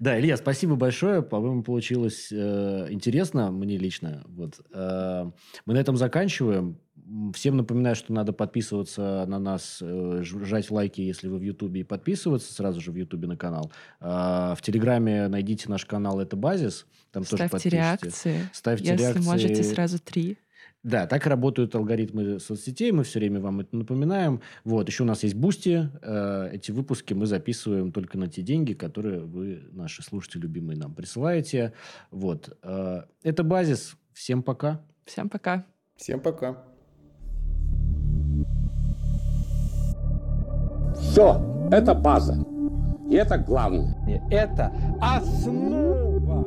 [0.00, 1.22] Да, Илья, спасибо большое.
[1.22, 4.22] По-моему, получилось э, интересно мне лично.
[4.26, 4.60] Вот.
[4.70, 5.30] Э,
[5.64, 6.78] мы на этом заканчиваем.
[7.34, 11.84] Всем напоминаю, что надо подписываться на нас, э, жать лайки, если вы в Ютубе, и
[11.84, 13.70] подписываться сразу же в Ютубе на канал.
[14.00, 16.86] Э, в Телеграме найдите наш канал «Это базис».
[17.12, 18.50] Там Ставьте тоже реакции.
[18.52, 19.22] Ставьте если реакции.
[19.22, 20.36] можете, сразу три.
[20.82, 24.40] Да, так работают алгоритмы соцсетей, мы все время вам это напоминаем.
[24.64, 28.72] Вот, еще у нас есть Boosty, э, эти выпуски мы записываем только на те деньги,
[28.72, 31.72] которые вы, наши слушатели любимые, нам присылаете.
[32.10, 33.96] Вот, э, это базис.
[34.12, 34.80] Всем пока.
[35.04, 35.66] Всем пока.
[35.96, 36.75] Всем пока.
[41.00, 41.40] Все,
[41.70, 42.36] это база.
[43.08, 43.96] И это главное.
[44.30, 46.46] Это основа.